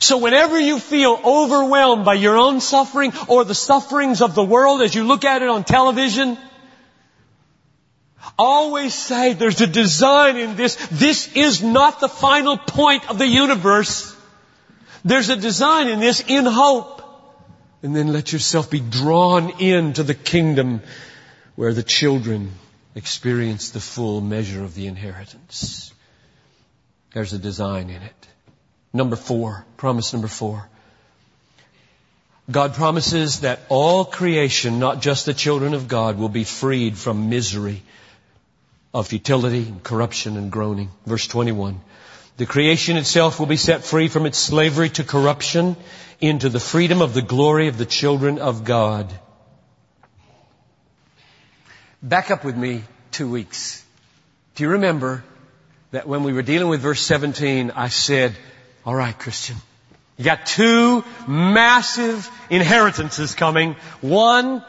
So 0.00 0.16
whenever 0.16 0.58
you 0.58 0.78
feel 0.78 1.20
overwhelmed 1.22 2.06
by 2.06 2.14
your 2.14 2.36
own 2.36 2.60
suffering 2.60 3.12
or 3.28 3.44
the 3.44 3.54
sufferings 3.54 4.22
of 4.22 4.34
the 4.34 4.42
world 4.42 4.80
as 4.80 4.94
you 4.94 5.04
look 5.04 5.26
at 5.26 5.42
it 5.42 5.48
on 5.48 5.62
television, 5.62 6.38
always 8.38 8.94
say 8.94 9.34
there's 9.34 9.60
a 9.60 9.66
design 9.66 10.38
in 10.38 10.56
this. 10.56 10.76
This 10.90 11.30
is 11.36 11.62
not 11.62 12.00
the 12.00 12.08
final 12.08 12.56
point 12.56 13.10
of 13.10 13.18
the 13.18 13.26
universe. 13.26 14.16
There's 15.04 15.28
a 15.28 15.36
design 15.36 15.88
in 15.88 16.00
this 16.00 16.24
in 16.26 16.46
hope. 16.46 17.02
And 17.82 17.94
then 17.94 18.10
let 18.12 18.32
yourself 18.32 18.70
be 18.70 18.80
drawn 18.80 19.60
into 19.60 20.02
the 20.02 20.14
kingdom 20.14 20.80
where 21.56 21.74
the 21.74 21.82
children 21.82 22.52
experience 22.94 23.70
the 23.70 23.80
full 23.80 24.22
measure 24.22 24.64
of 24.64 24.74
the 24.74 24.86
inheritance. 24.86 25.92
There's 27.12 27.34
a 27.34 27.38
design 27.38 27.90
in 27.90 28.02
it. 28.02 28.28
Number 28.92 29.16
four, 29.16 29.64
promise 29.76 30.12
number 30.12 30.28
four. 30.28 30.68
God 32.50 32.74
promises 32.74 33.40
that 33.40 33.60
all 33.68 34.04
creation, 34.04 34.80
not 34.80 35.00
just 35.00 35.26
the 35.26 35.34
children 35.34 35.74
of 35.74 35.86
God, 35.86 36.18
will 36.18 36.28
be 36.28 36.44
freed 36.44 36.98
from 36.98 37.30
misery 37.30 37.82
of 38.92 39.06
futility 39.06 39.68
and 39.68 39.82
corruption 39.82 40.36
and 40.36 40.50
groaning. 40.50 40.90
Verse 41.06 41.28
21. 41.28 41.80
The 42.38 42.46
creation 42.46 42.96
itself 42.96 43.38
will 43.38 43.46
be 43.46 43.56
set 43.56 43.84
free 43.84 44.08
from 44.08 44.26
its 44.26 44.38
slavery 44.38 44.88
to 44.90 45.04
corruption 45.04 45.76
into 46.20 46.48
the 46.48 46.58
freedom 46.58 47.02
of 47.02 47.14
the 47.14 47.22
glory 47.22 47.68
of 47.68 47.78
the 47.78 47.86
children 47.86 48.38
of 48.38 48.64
God. 48.64 49.12
Back 52.02 52.30
up 52.30 52.44
with 52.44 52.56
me 52.56 52.82
two 53.12 53.30
weeks. 53.30 53.84
Do 54.54 54.64
you 54.64 54.70
remember 54.70 55.22
that 55.92 56.08
when 56.08 56.24
we 56.24 56.32
were 56.32 56.42
dealing 56.42 56.68
with 56.68 56.80
verse 56.80 57.02
17, 57.02 57.70
I 57.72 57.88
said, 57.88 58.34
all 58.84 58.94
right, 58.94 59.18
Christian, 59.18 59.56
you 60.16 60.24
got 60.24 60.46
two 60.46 61.04
massive 61.26 62.30
inheritances 62.48 63.34
coming. 63.34 63.74
One, 64.00 64.64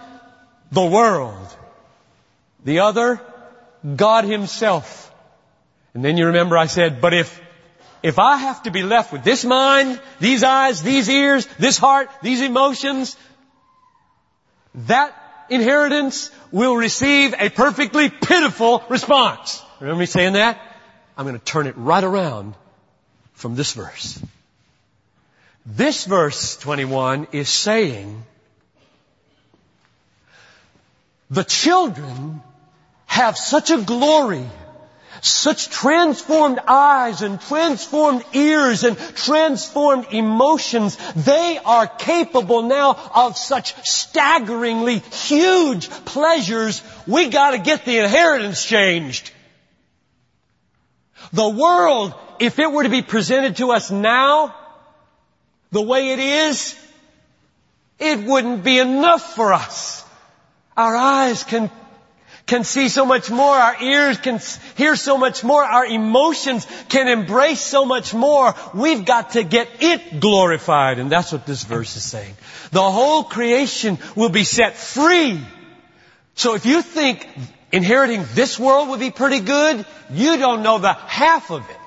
the 0.71 0.85
world. 0.85 1.47
The 2.63 2.79
other, 2.79 3.21
God 3.95 4.25
himself. 4.25 5.13
And 5.93 6.03
then 6.05 6.17
you 6.17 6.27
remember 6.27 6.57
I 6.57 6.67
said, 6.67 7.01
but 7.01 7.13
if, 7.13 7.41
if 8.03 8.19
I 8.19 8.37
have 8.37 8.63
to 8.63 8.71
be 8.71 8.83
left 8.83 9.11
with 9.11 9.23
this 9.23 9.43
mind, 9.43 9.99
these 10.19 10.43
eyes, 10.43 10.83
these 10.83 11.09
ears, 11.09 11.47
this 11.59 11.77
heart, 11.77 12.09
these 12.21 12.41
emotions, 12.41 13.17
that 14.75 15.13
inheritance 15.49 16.31
will 16.51 16.75
receive 16.75 17.33
a 17.37 17.49
perfectly 17.49 18.09
pitiful 18.09 18.83
response. 18.89 19.61
Remember 19.79 19.99
me 19.99 20.05
saying 20.05 20.33
that? 20.33 20.61
I'm 21.17 21.25
going 21.25 21.37
to 21.37 21.43
turn 21.43 21.67
it 21.67 21.75
right 21.77 22.03
around 22.03 22.55
from 23.41 23.55
this 23.55 23.73
verse. 23.73 24.21
This 25.65 26.05
verse 26.05 26.57
21 26.57 27.27
is 27.31 27.49
saying, 27.49 28.23
the 31.29 31.43
children 31.43 32.41
have 33.05 33.37
such 33.37 33.71
a 33.71 33.81
glory 33.81 34.45
such 35.21 35.69
transformed 35.69 36.59
eyes 36.67 37.21
and 37.21 37.39
transformed 37.39 38.23
ears 38.33 38.83
and 38.83 38.97
transformed 38.97 40.07
emotions. 40.11 40.97
They 41.15 41.59
are 41.63 41.87
capable 41.87 42.63
now 42.63 42.97
of 43.13 43.37
such 43.37 43.75
staggeringly 43.87 44.99
huge 44.99 45.89
pleasures. 45.89 46.81
We 47.05 47.29
gotta 47.29 47.59
get 47.59 47.85
the 47.85 47.99
inheritance 47.99 48.65
changed. 48.65 49.31
The 51.33 51.49
world, 51.49 52.13
if 52.41 52.57
it 52.57 52.71
were 52.71 52.81
to 52.81 52.89
be 52.89 53.03
presented 53.03 53.57
to 53.57 53.71
us 53.71 53.91
now, 53.91 54.55
the 55.71 55.81
way 55.81 56.11
it 56.11 56.19
is, 56.19 56.75
it 57.99 58.19
wouldn't 58.23 58.63
be 58.63 58.79
enough 58.79 59.35
for 59.35 59.53
us. 59.53 60.03
Our 60.75 60.95
eyes 60.95 61.43
can, 61.43 61.69
can 62.47 62.63
see 62.63 62.89
so 62.89 63.05
much 63.05 63.29
more. 63.29 63.55
Our 63.55 63.83
ears 63.83 64.17
can 64.17 64.39
hear 64.75 64.95
so 64.95 65.19
much 65.19 65.43
more. 65.43 65.63
Our 65.63 65.85
emotions 65.85 66.65
can 66.89 67.07
embrace 67.07 67.61
so 67.61 67.85
much 67.85 68.11
more. 68.11 68.55
We've 68.73 69.05
got 69.05 69.31
to 69.31 69.43
get 69.43 69.67
it 69.79 70.19
glorified. 70.19 70.97
And 70.97 71.11
that's 71.11 71.31
what 71.31 71.45
this 71.45 71.63
verse 71.63 71.95
is 71.95 72.03
saying. 72.03 72.35
The 72.71 72.81
whole 72.81 73.23
creation 73.23 73.99
will 74.15 74.29
be 74.29 74.45
set 74.45 74.75
free. 74.75 75.39
So 76.33 76.55
if 76.55 76.65
you 76.65 76.81
think 76.81 77.27
inheriting 77.71 78.25
this 78.33 78.57
world 78.57 78.89
would 78.89 78.99
be 78.99 79.11
pretty 79.11 79.41
good, 79.41 79.85
you 80.09 80.37
don't 80.37 80.63
know 80.63 80.79
the 80.79 80.93
half 80.93 81.51
of 81.51 81.69
it. 81.69 81.80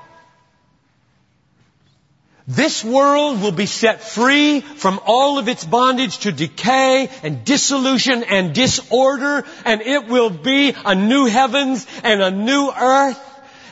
This 2.46 2.84
world 2.84 3.40
will 3.40 3.52
be 3.52 3.64
set 3.64 4.02
free 4.02 4.60
from 4.60 5.00
all 5.06 5.38
of 5.38 5.48
its 5.48 5.64
bondage 5.64 6.18
to 6.20 6.32
decay 6.32 7.08
and 7.22 7.42
dissolution 7.42 8.22
and 8.22 8.54
disorder, 8.54 9.44
and 9.64 9.80
it 9.80 10.08
will 10.08 10.28
be 10.28 10.74
a 10.84 10.94
new 10.94 11.24
heavens 11.24 11.86
and 12.02 12.20
a 12.20 12.30
new 12.30 12.70
earth. 12.70 13.18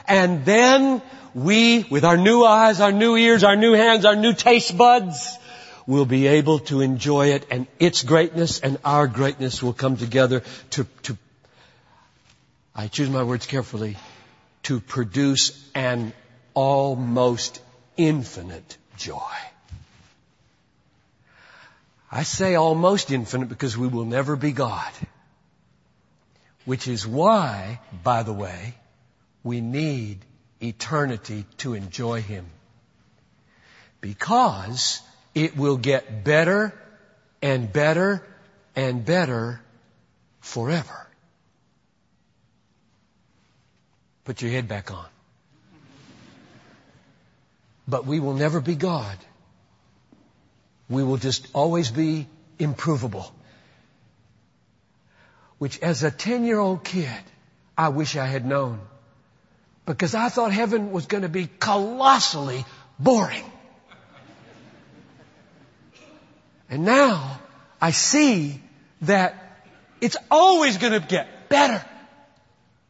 And 0.08 0.46
then 0.46 1.02
we, 1.34 1.84
with 1.84 2.04
our 2.04 2.16
new 2.16 2.44
eyes, 2.44 2.80
our 2.80 2.92
new 2.92 3.14
ears, 3.16 3.44
our 3.44 3.56
new 3.56 3.74
hands, 3.74 4.06
our 4.06 4.16
new 4.16 4.32
taste 4.32 4.76
buds, 4.76 5.36
will 5.86 6.06
be 6.06 6.26
able 6.28 6.60
to 6.60 6.80
enjoy 6.80 7.28
it 7.28 7.46
and 7.50 7.66
its 7.78 8.02
greatness 8.02 8.60
and 8.60 8.78
our 8.84 9.06
greatness 9.06 9.62
will 9.62 9.72
come 9.74 9.98
together 9.98 10.42
to, 10.70 10.86
to 11.02 11.18
I 12.74 12.88
choose 12.88 13.10
my 13.10 13.22
words 13.22 13.46
carefully, 13.46 13.98
to 14.62 14.80
produce 14.80 15.52
an 15.74 16.14
almost 16.54 17.60
infinite 17.96 18.76
joy. 18.96 19.36
I 22.10 22.24
say 22.24 22.54
almost 22.54 23.10
infinite 23.10 23.48
because 23.48 23.76
we 23.76 23.88
will 23.88 24.04
never 24.04 24.36
be 24.36 24.52
God. 24.52 24.92
Which 26.64 26.86
is 26.86 27.06
why, 27.06 27.80
by 28.04 28.22
the 28.22 28.32
way, 28.32 28.74
we 29.42 29.60
need 29.60 30.18
eternity 30.60 31.44
to 31.58 31.74
enjoy 31.74 32.20
Him. 32.20 32.46
Because 34.00 35.00
it 35.34 35.56
will 35.56 35.76
get 35.76 36.22
better 36.22 36.74
and 37.40 37.72
better 37.72 38.22
and 38.76 39.04
better 39.04 39.60
forever. 40.40 41.06
Put 44.24 44.42
your 44.42 44.52
head 44.52 44.68
back 44.68 44.92
on. 44.92 45.11
But 47.92 48.06
we 48.06 48.20
will 48.20 48.32
never 48.32 48.62
be 48.62 48.74
God. 48.74 49.18
We 50.88 51.04
will 51.04 51.18
just 51.18 51.46
always 51.52 51.90
be 51.90 52.26
improvable. 52.58 53.30
Which 55.58 55.78
as 55.80 56.02
a 56.02 56.10
10 56.10 56.46
year 56.46 56.58
old 56.58 56.84
kid, 56.84 57.22
I 57.76 57.90
wish 57.90 58.16
I 58.16 58.24
had 58.24 58.46
known. 58.46 58.80
Because 59.84 60.14
I 60.14 60.30
thought 60.30 60.54
heaven 60.54 60.90
was 60.90 61.04
going 61.04 61.22
to 61.22 61.28
be 61.28 61.50
colossally 61.58 62.64
boring. 62.98 63.44
And 66.70 66.86
now 66.86 67.40
I 67.78 67.90
see 67.90 68.58
that 69.02 69.34
it's 70.00 70.16
always 70.30 70.78
going 70.78 70.94
to 70.98 71.06
get 71.06 71.50
better. 71.50 71.84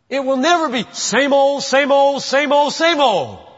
It 0.08 0.24
will 0.24 0.36
never 0.36 0.68
be 0.68 0.84
same 0.92 1.32
old, 1.32 1.64
same 1.64 1.90
old, 1.90 2.22
same 2.22 2.52
old, 2.52 2.72
same 2.72 3.00
old. 3.00 3.48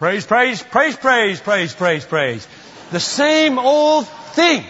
Praise, 0.00 0.24
praise, 0.24 0.62
praise, 0.62 0.96
praise, 0.96 1.40
praise, 1.42 1.74
praise, 1.74 2.04
praise. 2.06 2.48
The 2.90 2.98
same 2.98 3.58
old 3.58 4.08
thing. 4.08 4.64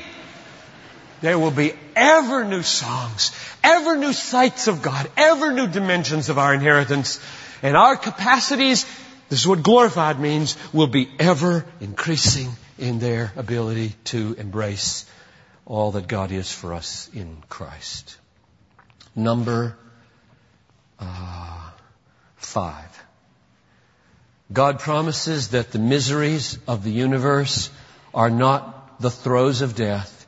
There 1.20 1.38
will 1.38 1.52
be 1.52 1.72
ever 1.94 2.44
new 2.44 2.64
songs, 2.64 3.30
ever 3.62 3.96
new 3.96 4.12
sights 4.12 4.66
of 4.66 4.82
God, 4.82 5.08
ever 5.16 5.52
new 5.52 5.68
dimensions 5.68 6.30
of 6.30 6.38
our 6.38 6.52
inheritance. 6.52 7.20
And 7.62 7.76
our 7.76 7.96
capacities, 7.96 8.84
this 9.28 9.42
is 9.42 9.46
what 9.46 9.62
glorified 9.62 10.18
means, 10.18 10.56
will 10.72 10.88
be 10.88 11.08
ever 11.20 11.64
increasing 11.80 12.50
in 12.76 12.98
their 12.98 13.32
ability 13.36 13.94
to 14.06 14.34
embrace 14.36 15.06
all 15.64 15.92
that 15.92 16.08
God 16.08 16.32
is 16.32 16.50
for 16.50 16.74
us 16.74 17.08
in 17.14 17.36
Christ. 17.48 18.18
Number 19.14 19.76
uh, 20.98 21.70
five. 22.34 22.99
God 24.52 24.80
promises 24.80 25.48
that 25.48 25.70
the 25.70 25.78
miseries 25.78 26.58
of 26.66 26.82
the 26.82 26.90
universe 26.90 27.70
are 28.12 28.30
not 28.30 29.00
the 29.00 29.10
throes 29.10 29.60
of 29.60 29.76
death, 29.76 30.26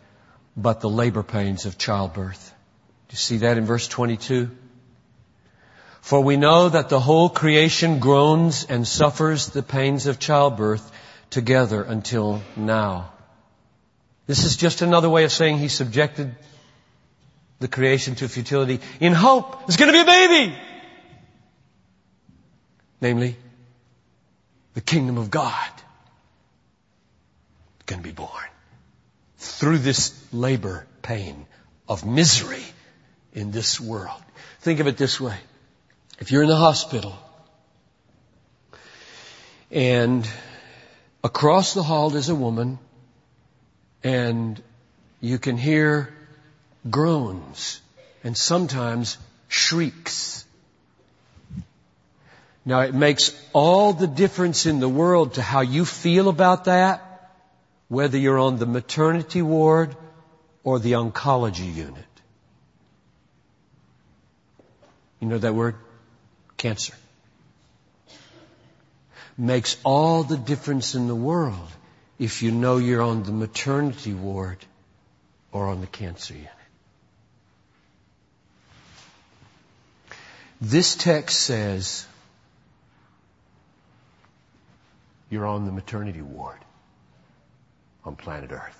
but 0.56 0.80
the 0.80 0.88
labor 0.88 1.22
pains 1.22 1.66
of 1.66 1.76
childbirth. 1.76 2.54
Do 3.08 3.14
you 3.14 3.18
see 3.18 3.38
that 3.38 3.58
in 3.58 3.64
verse 3.64 3.88
22? 3.88 4.50
For 6.00 6.20
we 6.20 6.36
know 6.36 6.68
that 6.68 6.88
the 6.88 7.00
whole 7.00 7.28
creation 7.28 7.98
groans 7.98 8.64
and 8.64 8.86
suffers 8.86 9.46
the 9.46 9.62
pains 9.62 10.06
of 10.06 10.18
childbirth 10.18 10.90
together 11.30 11.82
until 11.82 12.42
now. 12.56 13.12
This 14.26 14.44
is 14.44 14.56
just 14.56 14.82
another 14.82 15.10
way 15.10 15.24
of 15.24 15.32
saying 15.32 15.58
he 15.58 15.68
subjected 15.68 16.34
the 17.58 17.68
creation 17.68 18.14
to 18.16 18.28
futility 18.28 18.80
in 19.00 19.12
hope 19.12 19.66
there's 19.66 19.76
going 19.76 19.92
to 19.92 19.92
be 19.92 20.00
a 20.00 20.04
baby. 20.04 20.56
Namely, 23.00 23.36
the 24.74 24.80
kingdom 24.80 25.18
of 25.18 25.30
God 25.30 25.70
can 27.86 28.02
be 28.02 28.12
born 28.12 28.30
through 29.38 29.78
this 29.78 30.12
labor 30.32 30.86
pain 31.02 31.46
of 31.88 32.06
misery 32.06 32.64
in 33.32 33.50
this 33.50 33.80
world. 33.80 34.22
Think 34.60 34.80
of 34.80 34.86
it 34.86 34.96
this 34.96 35.20
way. 35.20 35.36
If 36.18 36.30
you're 36.30 36.42
in 36.42 36.48
the 36.48 36.56
hospital 36.56 37.18
and 39.70 40.28
across 41.24 41.74
the 41.74 41.82
hall 41.82 42.14
is 42.14 42.28
a 42.28 42.34
woman 42.34 42.78
and 44.04 44.62
you 45.20 45.38
can 45.38 45.56
hear 45.56 46.12
groans 46.88 47.80
and 48.22 48.36
sometimes 48.36 49.18
shrieks 49.48 50.44
now 52.64 52.80
it 52.80 52.94
makes 52.94 53.32
all 53.52 53.92
the 53.92 54.06
difference 54.06 54.66
in 54.66 54.78
the 54.80 54.88
world 54.88 55.34
to 55.34 55.42
how 55.42 55.60
you 55.60 55.84
feel 55.84 56.28
about 56.28 56.64
that, 56.64 57.30
whether 57.88 58.16
you're 58.16 58.38
on 58.38 58.58
the 58.58 58.66
maternity 58.66 59.42
ward 59.42 59.96
or 60.62 60.78
the 60.78 60.92
oncology 60.92 61.74
unit. 61.74 62.04
You 65.20 65.28
know 65.28 65.38
that 65.38 65.54
word? 65.54 65.76
Cancer. 66.56 66.94
Makes 69.36 69.76
all 69.84 70.22
the 70.22 70.36
difference 70.36 70.94
in 70.94 71.08
the 71.08 71.14
world 71.14 71.68
if 72.18 72.42
you 72.42 72.52
know 72.52 72.76
you're 72.76 73.02
on 73.02 73.24
the 73.24 73.32
maternity 73.32 74.12
ward 74.12 74.58
or 75.50 75.68
on 75.68 75.80
the 75.80 75.86
cancer 75.86 76.34
unit. 76.34 76.50
This 80.60 80.94
text 80.94 81.40
says, 81.40 82.06
you're 85.32 85.46
on 85.46 85.64
the 85.64 85.72
maternity 85.72 86.20
ward 86.20 86.58
on 88.04 88.16
planet 88.16 88.52
Earth. 88.52 88.78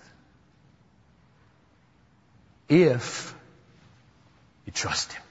If 2.68 3.34
you 4.66 4.72
trust 4.72 5.12
Him. 5.12 5.22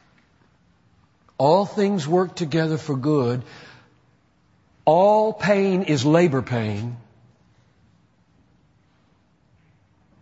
All 1.38 1.66
things 1.66 2.08
work 2.08 2.36
together 2.36 2.78
for 2.78 2.96
good. 2.96 3.44
All 4.84 5.32
pain 5.32 5.84
is 5.84 6.04
labor 6.06 6.42
pain 6.42 6.98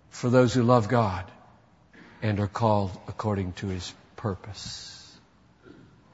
for 0.10 0.30
those 0.30 0.54
who 0.54 0.64
love 0.64 0.90
God 0.90 1.24
and 2.22 2.42
are 2.42 2.48
called 2.48 2.92
according 3.08 3.54
to 3.54 3.68
His 3.68 3.94
purpose. 4.18 5.18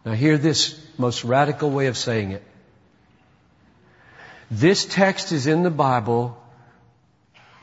Now 0.05 0.13
hear 0.13 0.38
this 0.38 0.79
most 0.99 1.23
radical 1.23 1.71
way 1.71 1.88
of 1.88 1.97
saying 1.97 2.31
it. 2.31 2.43
This 4.56 4.86
text 4.86 5.34
is 5.34 5.47
in 5.47 5.64
the 5.64 5.70
Bible 5.70 6.41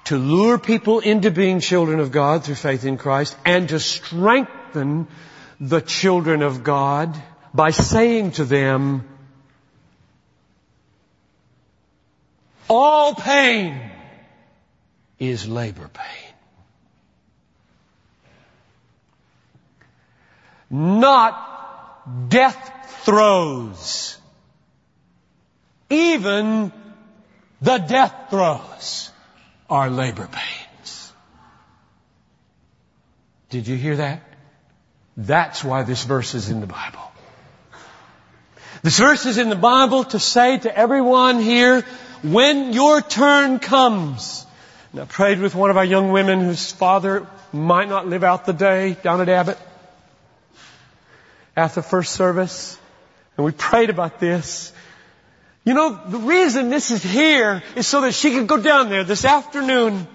to 0.05 0.19
lure 0.19 0.59
people 0.59 1.01
into 1.01 1.31
being 1.31 1.61
children 1.61 2.01
of 2.01 2.13
God 2.13 2.45
through 2.45 2.57
faith 2.57 2.85
in 2.85 2.99
Christ 2.99 3.35
and 3.47 3.67
to 3.71 3.81
strengthen 3.81 5.07
the 5.59 5.81
children 5.81 6.43
of 6.43 6.63
God 6.63 7.17
by 7.55 7.71
saying 7.71 8.33
to 8.33 8.45
them, 8.45 9.09
all 12.69 13.15
pain 13.15 13.81
is 15.19 15.49
labor 15.49 15.89
pain. 15.89 16.35
Not 20.69 22.29
death 22.29 23.03
throes 23.05 24.19
even 25.89 26.73
the 27.63 27.79
death 27.79 28.13
throes 28.29 29.11
are 29.71 29.89
labor 29.89 30.29
pains. 30.31 31.13
Did 33.51 33.69
you 33.69 33.77
hear 33.77 33.97
that? 33.97 34.23
That's 35.17 35.63
why 35.63 35.83
this 35.83 36.05
verse 36.05 36.35
is 36.35 36.49
in 36.49 36.61
the 36.61 36.67
Bible. 36.67 37.01
This 38.83 38.99
verse 38.99 39.27
is 39.27 39.39
in 39.39 39.49
the 39.49 39.57
Bible 39.57 40.05
to 40.05 40.19
say 40.19 40.59
to 40.59 40.77
everyone 40.77 41.41
here, 41.41 41.85
when 42.23 42.73
your 42.73 43.01
turn 43.01 43.59
comes. 43.59 44.47
And 44.93 45.01
I 45.03 45.05
prayed 45.05 45.39
with 45.39 45.55
one 45.55 45.71
of 45.71 45.77
our 45.77 45.85
young 45.85 46.13
women 46.13 46.41
whose 46.41 46.73
father 46.73 47.27
might 47.53 47.89
not 47.89 48.09
live 48.09 48.25
out 48.25 48.45
the 48.45 48.53
day 48.53 48.97
down 49.03 49.21
at 49.21 49.29
Abbott 49.29 49.59
after 51.57 51.83
first 51.83 52.13
service. 52.13 52.79
And 53.37 53.47
we 53.47 53.53
prayed 53.53 53.91
about 53.91 54.19
this. 54.19 54.73
You 55.65 55.75
know, 55.75 56.01
the 56.09 56.19
reason 56.19 56.71
this 56.71 56.91
is 56.91 57.03
here 57.03 57.63
is 57.77 57.87
so 57.87 58.01
that 58.01 58.15
she 58.15 58.33
could 58.33 58.49
go 58.49 58.57
down 58.57 58.89
there 58.89 59.05
this 59.05 59.25
afternoon 59.25 60.07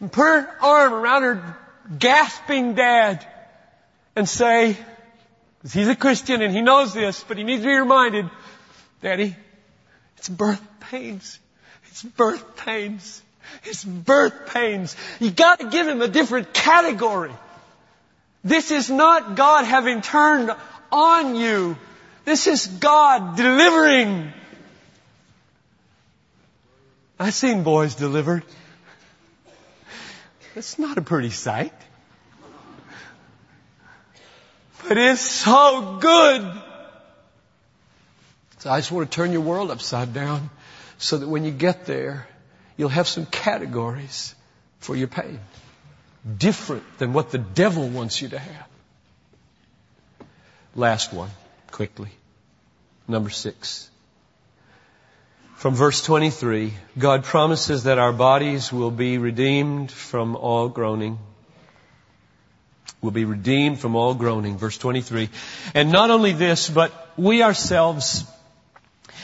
and 0.00 0.12
put 0.12 0.22
her 0.22 0.48
arm 0.60 0.92
around 0.92 1.22
her 1.22 1.56
gasping 1.98 2.74
dad 2.74 3.26
and 4.14 4.28
say, 4.28 4.76
because 5.58 5.72
he's 5.72 5.88
a 5.88 5.96
Christian 5.96 6.42
and 6.42 6.52
he 6.52 6.60
knows 6.60 6.92
this, 6.92 7.24
but 7.26 7.38
he 7.38 7.44
needs 7.44 7.62
to 7.62 7.68
be 7.68 7.74
reminded, 7.74 8.28
Daddy, 9.00 9.34
it's 10.18 10.28
birth 10.28 10.62
pains. 10.80 11.38
It's 11.90 12.02
birth 12.02 12.56
pains. 12.56 13.22
It's 13.64 13.84
birth 13.84 14.52
pains. 14.52 14.94
You 15.18 15.30
gotta 15.30 15.68
give 15.68 15.88
him 15.88 16.02
a 16.02 16.08
different 16.08 16.52
category. 16.52 17.32
This 18.44 18.70
is 18.70 18.90
not 18.90 19.34
God 19.34 19.64
having 19.64 20.02
turned 20.02 20.50
on 20.92 21.34
you. 21.34 21.76
This 22.24 22.46
is 22.46 22.66
God 22.66 23.36
delivering. 23.36 24.32
I've 27.18 27.34
seen 27.34 27.64
boys 27.64 27.94
delivered. 27.96 28.44
It's 30.54 30.78
not 30.78 30.98
a 30.98 31.02
pretty 31.02 31.30
sight. 31.30 31.72
But 34.86 34.96
it's 34.96 35.20
so 35.20 35.98
good. 36.00 36.62
So 38.58 38.70
I 38.70 38.78
just 38.78 38.90
want 38.90 39.10
to 39.10 39.14
turn 39.14 39.32
your 39.32 39.40
world 39.40 39.70
upside 39.70 40.14
down 40.14 40.50
so 40.98 41.18
that 41.18 41.28
when 41.28 41.44
you 41.44 41.50
get 41.50 41.86
there, 41.86 42.26
you'll 42.76 42.88
have 42.88 43.08
some 43.08 43.26
categories 43.26 44.34
for 44.78 44.96
your 44.96 45.08
pain. 45.08 45.40
Different 46.36 46.84
than 46.98 47.12
what 47.12 47.30
the 47.30 47.38
devil 47.38 47.88
wants 47.88 48.22
you 48.22 48.28
to 48.28 48.38
have. 48.38 48.66
Last 50.74 51.12
one, 51.12 51.30
quickly. 51.70 52.10
Number 53.06 53.30
six. 53.30 53.90
From 55.58 55.74
verse 55.74 56.02
23, 56.02 56.72
God 56.96 57.24
promises 57.24 57.82
that 57.82 57.98
our 57.98 58.12
bodies 58.12 58.72
will 58.72 58.92
be 58.92 59.18
redeemed 59.18 59.90
from 59.90 60.36
all 60.36 60.68
groaning. 60.68 61.18
Will 63.00 63.10
be 63.10 63.24
redeemed 63.24 63.80
from 63.80 63.96
all 63.96 64.14
groaning. 64.14 64.56
Verse 64.56 64.78
23. 64.78 65.28
And 65.74 65.90
not 65.90 66.10
only 66.10 66.30
this, 66.30 66.70
but 66.70 66.92
we 67.16 67.42
ourselves 67.42 68.24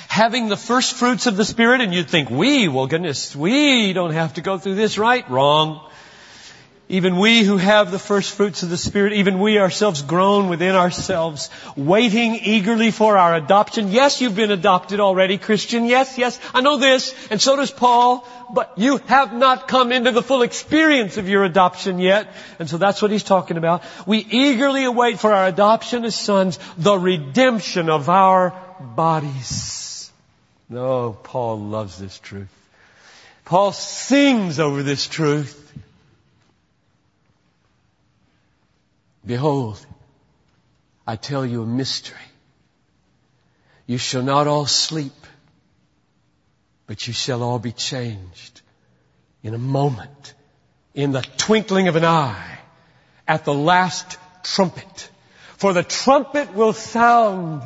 having 0.09 0.49
the 0.49 0.57
first 0.57 0.97
fruits 0.97 1.28
of 1.28 1.37
the 1.37 1.45
Spirit, 1.45 1.80
and 1.82 1.95
you'd 1.95 2.11
think, 2.11 2.30
we, 2.30 2.66
well 2.66 2.89
goodness, 2.89 3.37
we 3.37 3.93
don't 3.93 4.14
have 4.14 4.35
to 4.35 4.41
go 4.41 4.59
through 4.59 4.74
this, 4.74 4.99
right? 4.99 5.30
Wrong. 5.30 5.89
Even 6.87 7.16
we 7.16 7.43
who 7.43 7.57
have 7.57 7.91
the 7.91 7.99
first 7.99 8.32
fruits 8.32 8.62
of 8.62 8.68
the 8.68 8.76
Spirit, 8.76 9.14
even 9.14 9.41
we 9.41 9.59
ourselves 9.59 10.03
groan 10.03 10.51
within 10.51 10.74
ourselves, 10.74 11.49
waiting 11.76 12.35
eagerly 12.35 12.91
for 12.91 13.16
our 13.16 13.35
adoption. 13.35 13.91
Yes, 13.91 14.20
you've 14.20 14.37
been 14.37 14.51
adopted 14.51 15.01
already, 15.01 15.39
Christian. 15.39 15.87
Yes, 15.87 16.18
yes, 16.18 16.39
I 16.53 16.61
know 16.61 16.76
this, 16.76 17.14
and 17.30 17.41
so 17.41 17.57
does 17.57 17.70
Paul, 17.70 18.28
but 18.53 18.74
you 18.76 18.99
have 19.07 19.32
not 19.32 19.66
come 19.66 19.93
into 19.93 20.12
the 20.12 20.22
full 20.22 20.43
experience 20.43 21.16
of 21.16 21.26
your 21.26 21.45
adoption 21.45 21.99
yet. 21.99 22.28
And 22.59 22.68
so 22.68 22.76
that's 22.76 23.01
what 23.01 23.11
he's 23.11 23.24
talking 23.24 23.57
about. 23.57 23.82
We 24.07 24.18
eagerly 24.18 24.85
await 24.85 25.18
for 25.18 25.32
our 25.32 25.47
adoption 25.47 26.05
as 26.05 26.14
sons, 26.14 26.59
the 26.76 26.99
redemption 26.99 27.89
of 27.89 28.11
our 28.11 28.53
bodies. 28.78 30.11
No, 30.68 31.16
Paul 31.22 31.61
loves 31.61 31.99
this 31.99 32.18
truth. 32.18 32.49
Paul 33.47 33.72
sings 33.72 34.61
over 34.61 34.82
this 34.82 35.07
truth. 35.07 35.62
Behold, 39.27 39.85
I 41.07 41.16
tell 41.16 41.45
you 41.45 41.62
a 41.62 41.66
mystery. 41.66 42.16
You 43.87 43.99
shall 43.99 44.22
not 44.22 44.47
all 44.47 44.66
sleep, 44.66 45.12
but 46.87 47.07
you 47.07 47.12
shall 47.12 47.43
all 47.43 47.59
be 47.59 47.72
changed 47.72 48.61
in 49.43 49.55
a 49.55 49.59
moment, 49.59 50.35
in 50.95 51.12
the 51.12 51.22
twinkling 51.22 51.89
of 51.89 51.97
an 51.97 52.05
eye, 52.05 52.59
at 53.27 53.45
the 53.45 53.55
last 53.55 54.18
trumpet. 54.43 55.11
For 55.57 55.72
the 55.72 55.83
trumpet 55.83 56.55
will 56.55 56.72
sound 56.72 57.62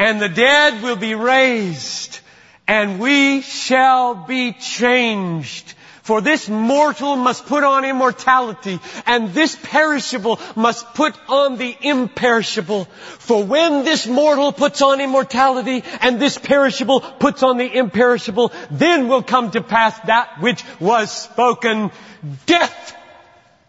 and 0.00 0.18
the 0.18 0.30
dead 0.30 0.82
will 0.82 0.96
be 0.96 1.14
raised, 1.14 2.20
and 2.66 2.98
we 2.98 3.42
shall 3.42 4.14
be 4.14 4.54
changed. 4.54 5.74
For 6.10 6.20
this 6.20 6.48
mortal 6.48 7.14
must 7.14 7.46
put 7.46 7.62
on 7.62 7.84
immortality, 7.84 8.80
and 9.06 9.32
this 9.32 9.54
perishable 9.54 10.40
must 10.56 10.92
put 10.94 11.14
on 11.28 11.56
the 11.56 11.76
imperishable. 11.80 12.86
For 13.20 13.44
when 13.44 13.84
this 13.84 14.08
mortal 14.08 14.50
puts 14.50 14.82
on 14.82 15.00
immortality, 15.00 15.84
and 16.00 16.18
this 16.18 16.36
perishable 16.36 17.00
puts 17.00 17.44
on 17.44 17.58
the 17.58 17.72
imperishable, 17.72 18.50
then 18.72 19.06
will 19.06 19.22
come 19.22 19.52
to 19.52 19.60
pass 19.60 19.96
that 20.00 20.40
which 20.40 20.64
was 20.80 21.12
spoken. 21.12 21.92
Death, 22.44 22.96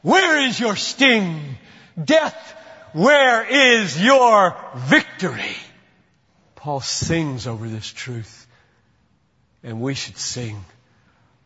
where 0.01 0.47
is 0.47 0.59
your 0.59 0.75
sting? 0.75 1.59
Death, 2.03 2.55
where 2.93 3.45
is 3.45 4.01
your 4.01 4.57
victory? 4.77 5.57
Paul 6.55 6.81
sings 6.81 7.45
over 7.45 7.67
this 7.67 7.87
truth. 7.87 8.47
And 9.61 9.79
we 9.79 9.93
should 9.93 10.17
sing 10.17 10.65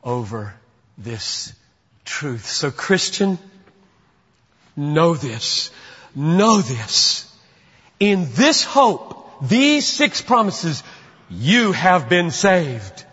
over 0.02 0.54
this 0.98 1.54
truth. 2.04 2.46
So 2.46 2.72
Christian, 2.72 3.38
know 4.76 5.16
this. 5.16 5.72
Know 6.16 6.62
this. 6.62 7.32
In 8.00 8.28
this 8.32 8.64
hope, 8.64 9.48
these 9.48 9.88
six 9.88 10.22
promises, 10.22 10.84
you 11.30 11.72
have 11.72 12.10
been 12.10 12.32
saved. 12.32 13.06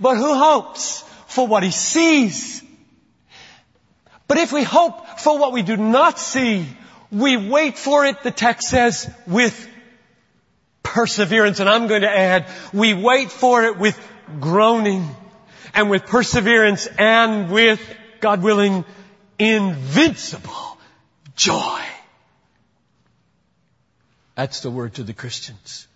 But 0.00 0.16
who 0.16 0.34
hopes 0.34 1.02
for 1.28 1.46
what 1.46 1.62
he 1.62 1.70
sees? 1.70 2.62
But 4.28 4.38
if 4.38 4.52
we 4.52 4.62
hope 4.62 5.20
for 5.20 5.38
what 5.38 5.52
we 5.52 5.62
do 5.62 5.76
not 5.76 6.18
see, 6.18 6.66
we 7.12 7.36
wait 7.36 7.78
for 7.78 8.04
it, 8.04 8.22
the 8.22 8.30
text 8.30 8.68
says, 8.68 9.08
with 9.26 9.68
perseverance. 10.82 11.60
And 11.60 11.68
I'm 11.68 11.86
going 11.86 12.02
to 12.02 12.10
add, 12.10 12.46
we 12.72 12.94
wait 12.94 13.30
for 13.30 13.62
it 13.64 13.78
with 13.78 13.98
groaning 14.40 15.08
and 15.74 15.90
with 15.90 16.06
perseverance 16.06 16.86
and 16.98 17.50
with, 17.50 17.80
God 18.20 18.42
willing, 18.42 18.84
invincible 19.38 20.78
joy. 21.34 21.82
That's 24.34 24.60
the 24.60 24.70
word 24.70 24.94
to 24.94 25.02
the 25.02 25.14
Christians. 25.14 25.86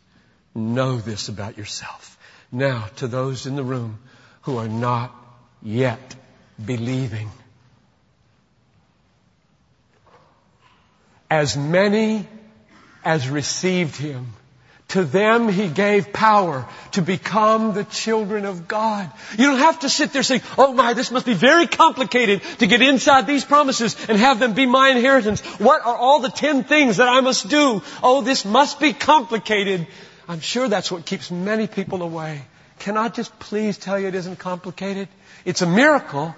Know 0.55 0.97
this 0.97 1.29
about 1.29 1.59
yourself. 1.59 2.19
Now, 2.51 2.87
to 2.97 3.07
those 3.07 3.47
in 3.47 3.55
the 3.55 3.63
room 3.63 3.99
who 4.43 4.57
are 4.57 4.69
not 4.69 5.15
yet 5.63 6.17
believing. 6.65 7.31
As 11.31 11.57
many 11.57 12.27
as 13.05 13.29
received 13.29 13.97
Him, 13.97 14.33
to 14.91 15.05
them 15.05 15.49
he 15.49 15.69
gave 15.69 16.13
power 16.13 16.67
to 16.93 17.03
become 17.03 17.75
the 17.75 17.85
children 17.85 18.45
of 18.45 18.69
God. 18.69 19.11
You 19.39 19.47
don't 19.47 19.59
have 19.59 19.81
to 19.81 19.89
sit 19.89 20.13
there 20.13 20.23
saying, 20.23 20.43
oh 20.59 20.73
my, 20.73 20.95
this 20.95 21.11
must 21.11 21.27
be 21.27 21.35
very 21.35 21.67
complicated 21.67 22.43
to 22.59 22.67
get 22.67 22.83
inside 22.83 23.27
these 23.27 23.45
promises 23.45 23.97
and 24.09 24.19
have 24.19 24.39
them 24.41 24.55
be 24.55 24.67
my 24.67 24.91
inheritance. 24.91 25.41
What 25.59 25.85
are 25.87 25.97
all 25.97 26.21
the 26.21 26.29
ten 26.29 26.65
things 26.65 26.99
that 26.99 27.09
I 27.09 27.21
must 27.21 27.49
do? 27.49 27.83
Oh, 28.03 28.23
this 28.23 28.45
must 28.45 28.81
be 28.81 28.93
complicated. 28.93 29.87
I'm 30.29 30.41
sure 30.41 30.69
that's 30.69 30.91
what 30.91 31.07
keeps 31.07 31.31
many 31.31 31.67
people 31.67 32.03
away. 32.03 32.43
Can 32.81 32.97
I 32.97 33.09
just 33.09 33.39
please 33.39 33.79
tell 33.79 33.99
you 33.99 34.09
it 34.09 34.15
isn't 34.15 34.39
complicated? 34.39 35.09
It's 35.45 35.63
a 35.63 35.67
miracle. 35.67 36.35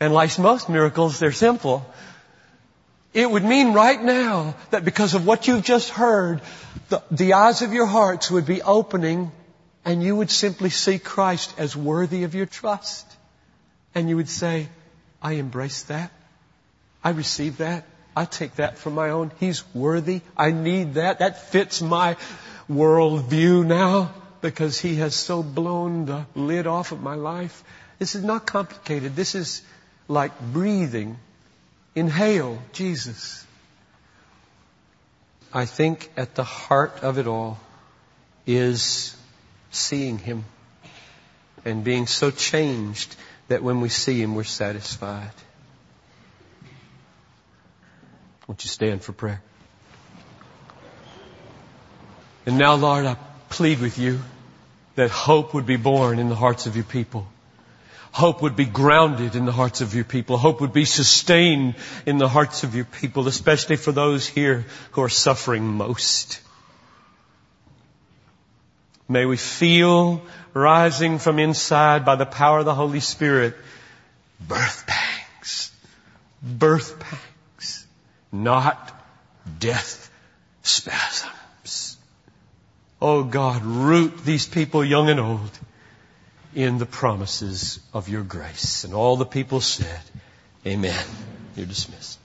And 0.00 0.12
like 0.12 0.36
most 0.38 0.68
miracles, 0.68 1.20
they're 1.20 1.30
simple. 1.30 1.86
It 3.14 3.30
would 3.30 3.44
mean 3.44 3.74
right 3.74 4.02
now 4.02 4.54
that 4.70 4.84
because 4.84 5.14
of 5.14 5.26
what 5.26 5.46
you've 5.46 5.64
just 5.64 5.90
heard, 5.90 6.40
the, 6.88 7.02
the, 7.10 7.34
eyes 7.34 7.60
of 7.60 7.72
your 7.72 7.86
hearts 7.86 8.30
would 8.30 8.46
be 8.46 8.62
opening 8.62 9.32
and 9.84 10.02
you 10.02 10.16
would 10.16 10.30
simply 10.30 10.70
see 10.70 10.98
Christ 10.98 11.52
as 11.58 11.76
worthy 11.76 12.24
of 12.24 12.34
your 12.34 12.46
trust. 12.46 13.06
And 13.94 14.08
you 14.08 14.16
would 14.16 14.30
say, 14.30 14.68
I 15.20 15.32
embrace 15.32 15.82
that. 15.84 16.10
I 17.04 17.10
receive 17.10 17.58
that. 17.58 17.84
I 18.16 18.24
take 18.24 18.56
that 18.56 18.78
for 18.78 18.90
my 18.90 19.10
own. 19.10 19.30
He's 19.40 19.62
worthy. 19.74 20.22
I 20.36 20.50
need 20.50 20.94
that. 20.94 21.18
That 21.18 21.50
fits 21.50 21.82
my 21.82 22.16
worldview 22.70 23.66
now 23.66 24.14
because 24.40 24.78
He 24.78 24.96
has 24.96 25.14
so 25.14 25.42
blown 25.42 26.06
the 26.06 26.26
lid 26.34 26.66
off 26.66 26.92
of 26.92 27.02
my 27.02 27.14
life. 27.14 27.62
This 27.98 28.14
is 28.14 28.24
not 28.24 28.46
complicated. 28.46 29.16
This 29.16 29.34
is 29.34 29.62
like 30.08 30.38
breathing 30.40 31.18
Inhale 31.94 32.58
Jesus. 32.72 33.46
I 35.52 35.66
think 35.66 36.10
at 36.16 36.34
the 36.34 36.44
heart 36.44 37.00
of 37.02 37.18
it 37.18 37.26
all 37.26 37.58
is 38.46 39.14
seeing 39.70 40.18
Him 40.18 40.44
and 41.64 41.84
being 41.84 42.06
so 42.06 42.30
changed 42.30 43.14
that 43.48 43.62
when 43.62 43.80
we 43.80 43.88
see 43.88 44.20
Him, 44.20 44.34
we're 44.34 44.44
satisfied. 44.44 45.30
Won't 48.46 48.64
you 48.64 48.68
stand 48.68 49.02
for 49.02 49.12
prayer? 49.12 49.42
And 52.46 52.58
now, 52.58 52.74
Lord, 52.74 53.04
I 53.04 53.16
plead 53.50 53.80
with 53.80 53.98
you 53.98 54.20
that 54.96 55.10
hope 55.10 55.54
would 55.54 55.66
be 55.66 55.76
born 55.76 56.18
in 56.18 56.28
the 56.28 56.34
hearts 56.34 56.66
of 56.66 56.74
your 56.74 56.84
people. 56.84 57.26
Hope 58.12 58.42
would 58.42 58.56
be 58.56 58.66
grounded 58.66 59.34
in 59.36 59.46
the 59.46 59.52
hearts 59.52 59.80
of 59.80 59.94
your 59.94 60.04
people. 60.04 60.36
Hope 60.36 60.60
would 60.60 60.74
be 60.74 60.84
sustained 60.84 61.76
in 62.04 62.18
the 62.18 62.28
hearts 62.28 62.62
of 62.62 62.74
your 62.74 62.84
people, 62.84 63.26
especially 63.26 63.76
for 63.76 63.90
those 63.90 64.28
here 64.28 64.66
who 64.90 65.02
are 65.02 65.08
suffering 65.08 65.64
most. 65.64 66.40
May 69.08 69.24
we 69.24 69.38
feel 69.38 70.22
rising 70.52 71.18
from 71.18 71.38
inside 71.38 72.04
by 72.04 72.16
the 72.16 72.26
power 72.26 72.58
of 72.58 72.66
the 72.66 72.74
Holy 72.74 73.00
Spirit 73.00 73.56
birth 74.46 74.84
pangs. 74.86 75.72
Birth 76.42 77.00
pangs. 77.00 77.86
Not 78.30 78.94
death 79.58 80.10
spasms. 80.62 81.96
Oh 83.00 83.24
God, 83.24 83.64
root 83.64 84.22
these 84.22 84.46
people 84.46 84.84
young 84.84 85.08
and 85.08 85.18
old 85.18 85.58
in 86.54 86.78
the 86.78 86.86
promises 86.86 87.80
of 87.92 88.08
your 88.08 88.22
grace. 88.22 88.84
And 88.84 88.94
all 88.94 89.16
the 89.16 89.26
people 89.26 89.60
said, 89.60 90.00
Amen. 90.66 91.04
You're 91.56 91.66
dismissed. 91.66 92.18